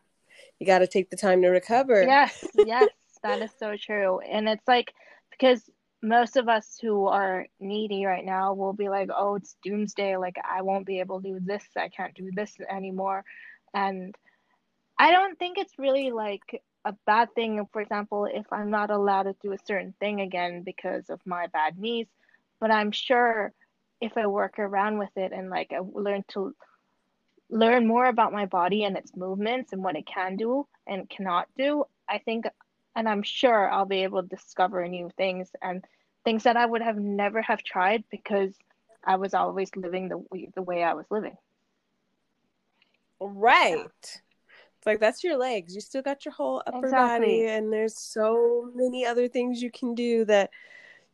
you 0.58 0.66
gotta 0.66 0.86
take 0.86 1.10
the 1.10 1.16
time 1.16 1.42
to 1.42 1.48
recover. 1.48 2.02
Yes, 2.02 2.44
yes, 2.54 2.88
that 3.22 3.42
is 3.42 3.50
so 3.58 3.76
true. 3.76 4.20
And 4.20 4.48
it's 4.48 4.66
like 4.66 4.92
because 5.30 5.68
most 6.02 6.36
of 6.36 6.48
us 6.48 6.78
who 6.80 7.06
are 7.06 7.46
needy 7.58 8.04
right 8.04 8.24
now 8.24 8.54
will 8.54 8.72
be 8.72 8.88
like, 8.88 9.10
oh, 9.14 9.36
it's 9.36 9.56
doomsday. 9.64 10.16
Like, 10.16 10.36
I 10.44 10.62
won't 10.62 10.86
be 10.86 11.00
able 11.00 11.20
to 11.20 11.28
do 11.28 11.40
this. 11.40 11.64
I 11.76 11.88
can't 11.88 12.14
do 12.14 12.30
this 12.32 12.54
anymore. 12.70 13.24
And 13.74 14.14
I 14.98 15.10
don't 15.10 15.38
think 15.38 15.58
it's 15.58 15.78
really 15.78 16.12
like 16.12 16.62
a 16.84 16.94
bad 17.06 17.34
thing. 17.34 17.66
For 17.72 17.80
example, 17.80 18.26
if 18.26 18.46
I'm 18.52 18.70
not 18.70 18.90
allowed 18.90 19.24
to 19.24 19.34
do 19.42 19.52
a 19.52 19.58
certain 19.66 19.94
thing 19.98 20.20
again 20.20 20.62
because 20.62 21.10
of 21.10 21.18
my 21.26 21.48
bad 21.48 21.78
knees, 21.78 22.06
but 22.60 22.70
i'm 22.70 22.92
sure 22.92 23.52
if 24.00 24.16
i 24.16 24.26
work 24.26 24.58
around 24.58 24.98
with 24.98 25.14
it 25.16 25.32
and 25.32 25.50
like 25.50 25.72
i 25.72 25.80
learn 25.92 26.24
to 26.28 26.54
learn 27.48 27.86
more 27.86 28.06
about 28.06 28.32
my 28.32 28.46
body 28.46 28.84
and 28.84 28.96
its 28.96 29.14
movements 29.16 29.72
and 29.72 29.82
what 29.82 29.96
it 29.96 30.06
can 30.06 30.36
do 30.36 30.66
and 30.86 31.08
cannot 31.08 31.46
do 31.56 31.84
i 32.08 32.18
think 32.18 32.44
and 32.94 33.08
i'm 33.08 33.22
sure 33.22 33.70
i'll 33.70 33.84
be 33.86 34.02
able 34.02 34.22
to 34.22 34.28
discover 34.28 34.86
new 34.86 35.10
things 35.16 35.50
and 35.62 35.84
things 36.24 36.42
that 36.42 36.56
i 36.56 36.66
would 36.66 36.82
have 36.82 36.96
never 36.96 37.40
have 37.40 37.62
tried 37.62 38.02
because 38.10 38.54
i 39.04 39.16
was 39.16 39.34
always 39.34 39.70
living 39.76 40.08
the 40.08 40.18
way, 40.30 40.48
the 40.54 40.62
way 40.62 40.82
i 40.82 40.94
was 40.94 41.06
living 41.10 41.36
right 43.20 43.76
yeah. 43.76 43.84
it's 43.84 44.86
like 44.86 45.00
that's 45.00 45.22
your 45.22 45.36
legs 45.36 45.74
you 45.74 45.80
still 45.80 46.02
got 46.02 46.24
your 46.24 46.34
whole 46.34 46.62
upper 46.66 46.84
exactly. 46.84 47.26
body 47.26 47.46
and 47.46 47.72
there's 47.72 47.96
so 47.96 48.70
many 48.74 49.06
other 49.06 49.28
things 49.28 49.62
you 49.62 49.70
can 49.70 49.94
do 49.94 50.24
that 50.24 50.50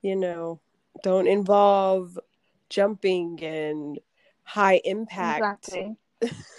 you 0.01 0.16
know 0.16 0.59
don't 1.03 1.26
involve 1.26 2.18
jumping 2.73 3.39
and 3.45 4.01
high 4.43 4.81
impact. 4.85 5.68
Exactly. 5.68 5.97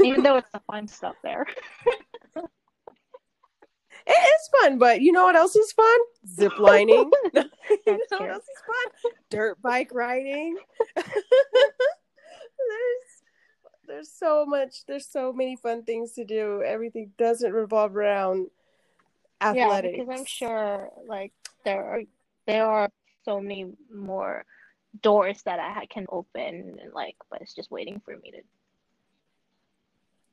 Even 0.03 0.23
though 0.23 0.37
it's 0.37 0.51
the 0.53 0.61
fun 0.67 0.87
stuff 0.87 1.15
there. 1.23 1.47
it 2.35 4.11
is 4.11 4.49
fun, 4.61 4.77
but 4.77 5.01
you 5.01 5.11
know 5.11 5.23
what 5.23 5.35
else 5.35 5.55
is 5.55 5.71
fun? 5.71 5.99
Zip 6.27 6.59
lining. 6.59 7.09
you 7.33 7.43
know 7.87 8.19
what 8.19 8.29
else 8.29 8.43
is 8.43 8.61
fun? 8.65 9.11
Dirt 9.29 9.61
bike 9.61 9.89
riding. 9.93 10.57
there's 10.95 11.05
there's 13.87 14.11
so 14.11 14.45
much 14.45 14.85
there's 14.87 15.07
so 15.07 15.33
many 15.33 15.55
fun 15.55 15.83
things 15.83 16.11
to 16.13 16.25
do. 16.25 16.61
Everything 16.65 17.11
doesn't 17.17 17.53
revolve 17.53 17.95
around 17.95 18.47
athletics. 19.41 19.95
Yeah, 19.97 20.03
because 20.03 20.19
I'm 20.19 20.25
sure 20.25 20.89
like 21.07 21.33
there 21.65 21.83
are 21.83 22.01
there 22.45 22.67
are 22.67 22.89
so 23.25 23.39
many 23.39 23.71
more 23.93 24.45
doors 25.01 25.41
that 25.43 25.59
I 25.59 25.85
can 25.87 26.05
open 26.09 26.77
and 26.81 26.93
like, 26.93 27.15
but 27.29 27.41
it's 27.41 27.53
just 27.53 27.71
waiting 27.71 28.01
for 28.03 28.15
me 28.17 28.31
to. 28.31 28.37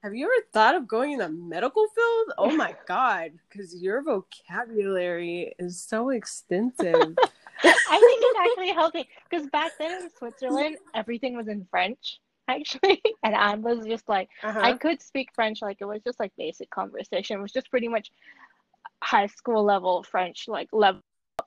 Have 0.03 0.15
you 0.15 0.25
ever 0.25 0.47
thought 0.53 0.75
of 0.75 0.89
going 0.89 1.13
in 1.13 1.19
the 1.19 1.29
medical 1.29 1.87
field? 1.95 2.33
Oh 2.39 2.57
my 2.57 2.75
god, 2.89 3.33
because 3.49 3.75
your 3.77 4.03
vocabulary 4.03 5.55
is 5.59 5.81
so 5.81 6.11
extensive. 6.11 6.95
I 7.63 7.99
think 7.99 8.23
it 8.23 8.37
actually 8.41 8.73
helped 8.73 8.95
me 8.95 9.09
because 9.29 9.47
back 9.49 9.73
then 9.79 10.03
in 10.03 10.11
Switzerland, 10.17 10.77
everything 10.95 11.37
was 11.37 11.49
in 11.49 11.67
French 11.71 12.19
actually, 12.49 13.03
and 13.23 13.35
I 13.35 13.55
was 13.55 13.87
just 13.87 14.09
like, 14.09 14.29
uh-huh. 14.43 14.61
I 14.61 14.73
could 14.75 15.03
speak 15.03 15.31
French, 15.35 15.63
like 15.63 15.79
it 15.81 15.85
was 15.85 16.03
just 16.03 16.21
like 16.21 16.33
basic 16.37 16.71
conversation. 16.71 17.39
It 17.39 17.43
was 17.43 17.53
just 17.53 17.71
pretty 17.71 17.89
much 17.89 18.11
high 19.03 19.27
school 19.27 19.65
level 19.65 20.03
French, 20.03 20.47
like 20.49 20.69
level 20.73 21.03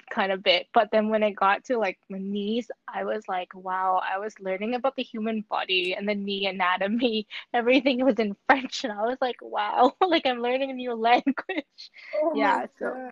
kind 0.09 0.31
of 0.31 0.43
bit. 0.43 0.67
But 0.73 0.89
then 0.91 1.09
when 1.09 1.23
I 1.23 1.31
got 1.31 1.65
to 1.65 1.77
like 1.77 1.99
my 2.09 2.19
knees, 2.19 2.69
I 2.87 3.03
was 3.03 3.23
like, 3.27 3.53
wow, 3.53 4.01
I 4.03 4.19
was 4.19 4.33
learning 4.39 4.75
about 4.75 4.95
the 4.95 5.03
human 5.03 5.41
body 5.49 5.95
and 5.95 6.07
the 6.07 6.15
knee 6.15 6.47
anatomy. 6.47 7.27
Everything 7.53 8.03
was 8.05 8.15
in 8.19 8.35
French, 8.47 8.83
and 8.83 8.93
I 8.93 9.03
was 9.03 9.17
like, 9.21 9.37
wow, 9.41 9.93
like 10.07 10.25
I'm 10.25 10.41
learning 10.41 10.71
a 10.71 10.73
new 10.73 10.93
language. 10.95 11.91
Oh 12.21 12.33
yeah. 12.35 12.65
So, 12.79 13.09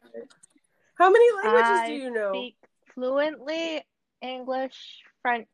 how 0.95 1.11
many 1.11 1.25
languages 1.43 1.79
I 1.79 1.87
do 1.87 1.93
you 1.93 2.11
know? 2.11 2.31
Speak 2.31 2.55
fluently 2.93 3.83
English, 4.21 4.99
French, 5.21 5.47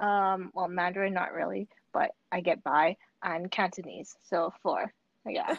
um, 0.00 0.50
well, 0.54 0.68
Mandarin 0.68 1.12
not 1.12 1.32
really, 1.32 1.68
but 1.92 2.10
I 2.32 2.40
get 2.40 2.64
by, 2.64 2.96
and 3.22 3.50
Cantonese. 3.50 4.16
So 4.22 4.52
four. 4.62 4.92
Yeah. 5.26 5.56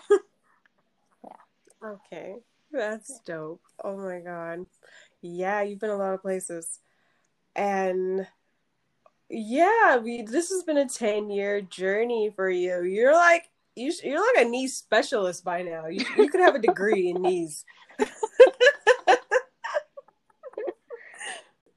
yeah. 1.23 1.89
Okay. 1.89 2.35
That's 2.71 3.19
dope. 3.25 3.61
Oh 3.83 3.97
my 3.97 4.19
god. 4.19 4.65
Yeah, 5.21 5.61
you've 5.61 5.79
been 5.79 5.89
a 5.89 5.97
lot 5.97 6.13
of 6.13 6.21
places. 6.21 6.79
And 7.55 8.27
yeah, 9.29 9.97
we 9.97 10.23
this 10.23 10.49
has 10.49 10.63
been 10.63 10.77
a 10.77 10.87
10 10.87 11.29
year 11.29 11.61
journey 11.61 12.31
for 12.35 12.49
you. 12.49 12.83
You're 12.83 13.13
like 13.13 13.49
you, 13.75 13.93
you're 14.03 14.19
like 14.35 14.45
a 14.45 14.49
knee 14.49 14.67
specialist 14.67 15.43
by 15.43 15.61
now. 15.61 15.87
You, 15.87 16.05
you 16.17 16.29
could 16.29 16.41
have 16.41 16.55
a 16.55 16.59
degree 16.59 17.09
in 17.09 17.21
knees. 17.21 17.65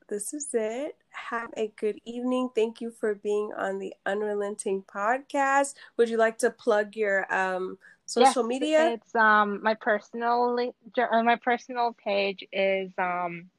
this 0.09 0.35
is 0.35 0.49
it. 0.53 0.97
Have 1.11 1.51
a 1.57 1.73
good 1.77 2.01
evening. 2.05 2.51
Thank 2.55 2.81
you 2.81 2.91
for 2.91 3.15
being 3.15 3.53
on 3.57 3.79
the 3.79 3.95
Unrelenting 4.07 4.83
podcast. 4.83 5.75
Would 5.97 6.09
you 6.09 6.17
like 6.17 6.39
to 6.39 6.51
plug 6.51 6.97
your 6.97 7.33
um 7.33 7.79
social 8.07 8.43
yes, 8.43 8.49
media? 8.49 8.91
It's 8.93 9.15
um 9.15 9.63
my 9.63 9.75
personal 9.75 10.57
uh, 10.59 11.23
my 11.23 11.37
personal 11.37 11.97
page 12.05 12.47
is 12.53 12.91
um 12.99 13.51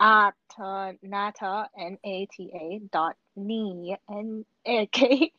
at 0.00 0.34
uh, 0.58 0.92
nata 1.02 1.68
n 1.76 1.98
a 2.04 2.26
t 2.26 2.50
a 2.54 2.80
dot 2.92 3.16
knee 3.36 3.96
n 4.08 4.44
a 4.64 4.86
k 4.86 5.32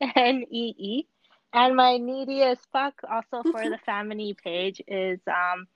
n 0.00 0.44
e 0.50 0.74
e. 0.78 1.06
And 1.52 1.76
my 1.76 1.98
needy 1.98 2.42
as 2.42 2.58
fuck 2.72 3.00
also 3.08 3.42
for 3.50 3.62
the 3.70 3.78
family 3.86 4.36
page 4.42 4.82
is 4.88 5.20
um 5.28 5.66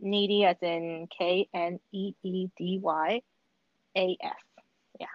needy 0.00 0.44
as 0.44 0.56
in 0.60 1.08
k 1.08 1.48
n 1.54 1.80
e 1.92 2.14
e 2.22 2.48
d 2.56 2.78
y 2.82 3.22
a 3.96 4.16
s. 4.20 4.44
Yeah. 5.00 5.06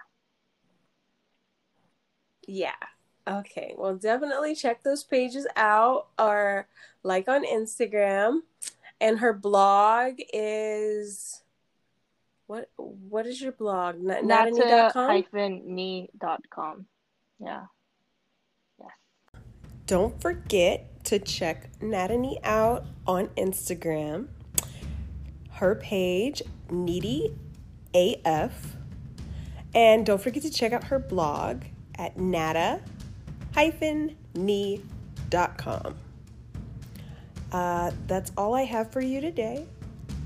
Yeah 2.46 2.99
Okay, 3.30 3.74
well, 3.76 3.94
definitely 3.96 4.54
check 4.54 4.82
those 4.82 5.04
pages 5.04 5.46
out 5.56 6.08
or 6.18 6.66
like 7.02 7.28
on 7.28 7.44
Instagram. 7.44 8.40
And 9.00 9.18
her 9.20 9.32
blog 9.32 10.14
is 10.32 11.42
what? 12.46 12.68
What 12.76 13.26
is 13.26 13.40
your 13.40 13.52
blog? 13.52 13.98
Nata-knee.com. 13.98 15.08
Hyphen 15.08 15.74
me.com. 15.74 16.86
Yeah. 17.38 17.66
Yes. 18.78 18.90
Don't 19.86 20.20
forget 20.20 21.04
to 21.04 21.18
check 21.18 21.70
Nata-knee 21.80 22.40
out 22.44 22.84
on 23.06 23.28
Instagram. 23.28 24.28
Her 25.52 25.76
page, 25.76 26.42
Kneedy 26.68 27.34
AF. 27.94 28.76
And 29.74 30.04
don't 30.04 30.20
forget 30.20 30.42
to 30.42 30.50
check 30.50 30.72
out 30.72 30.84
her 30.84 30.98
blog 30.98 31.62
at 31.96 32.18
Nata 33.56 34.10
knee.com. 34.34 35.94
Uh, 37.52 37.90
that's 38.06 38.30
all 38.36 38.54
I 38.54 38.62
have 38.62 38.92
for 38.92 39.00
you 39.00 39.20
today. 39.20 39.66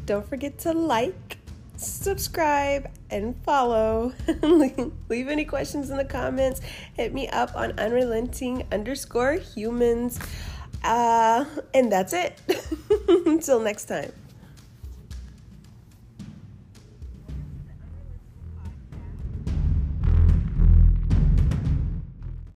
Don't 0.06 0.28
forget 0.28 0.58
to 0.60 0.72
like, 0.72 1.38
subscribe, 1.76 2.90
and 3.10 3.34
follow. 3.44 4.12
leave, 4.42 5.28
any 5.28 5.44
questions 5.44 5.90
in 5.90 5.96
the 5.96 6.04
comments. 6.04 6.60
Hit 6.94 7.14
me 7.14 7.28
up 7.28 7.54
on 7.56 7.78
unrelenting 7.78 8.66
underscore 8.70 9.34
humans. 9.34 10.18
Uh, 10.82 11.46
and 11.72 11.90
that's 11.90 12.12
it. 12.12 12.38
Until 13.26 13.60
next 13.60 13.86
time. 13.86 14.12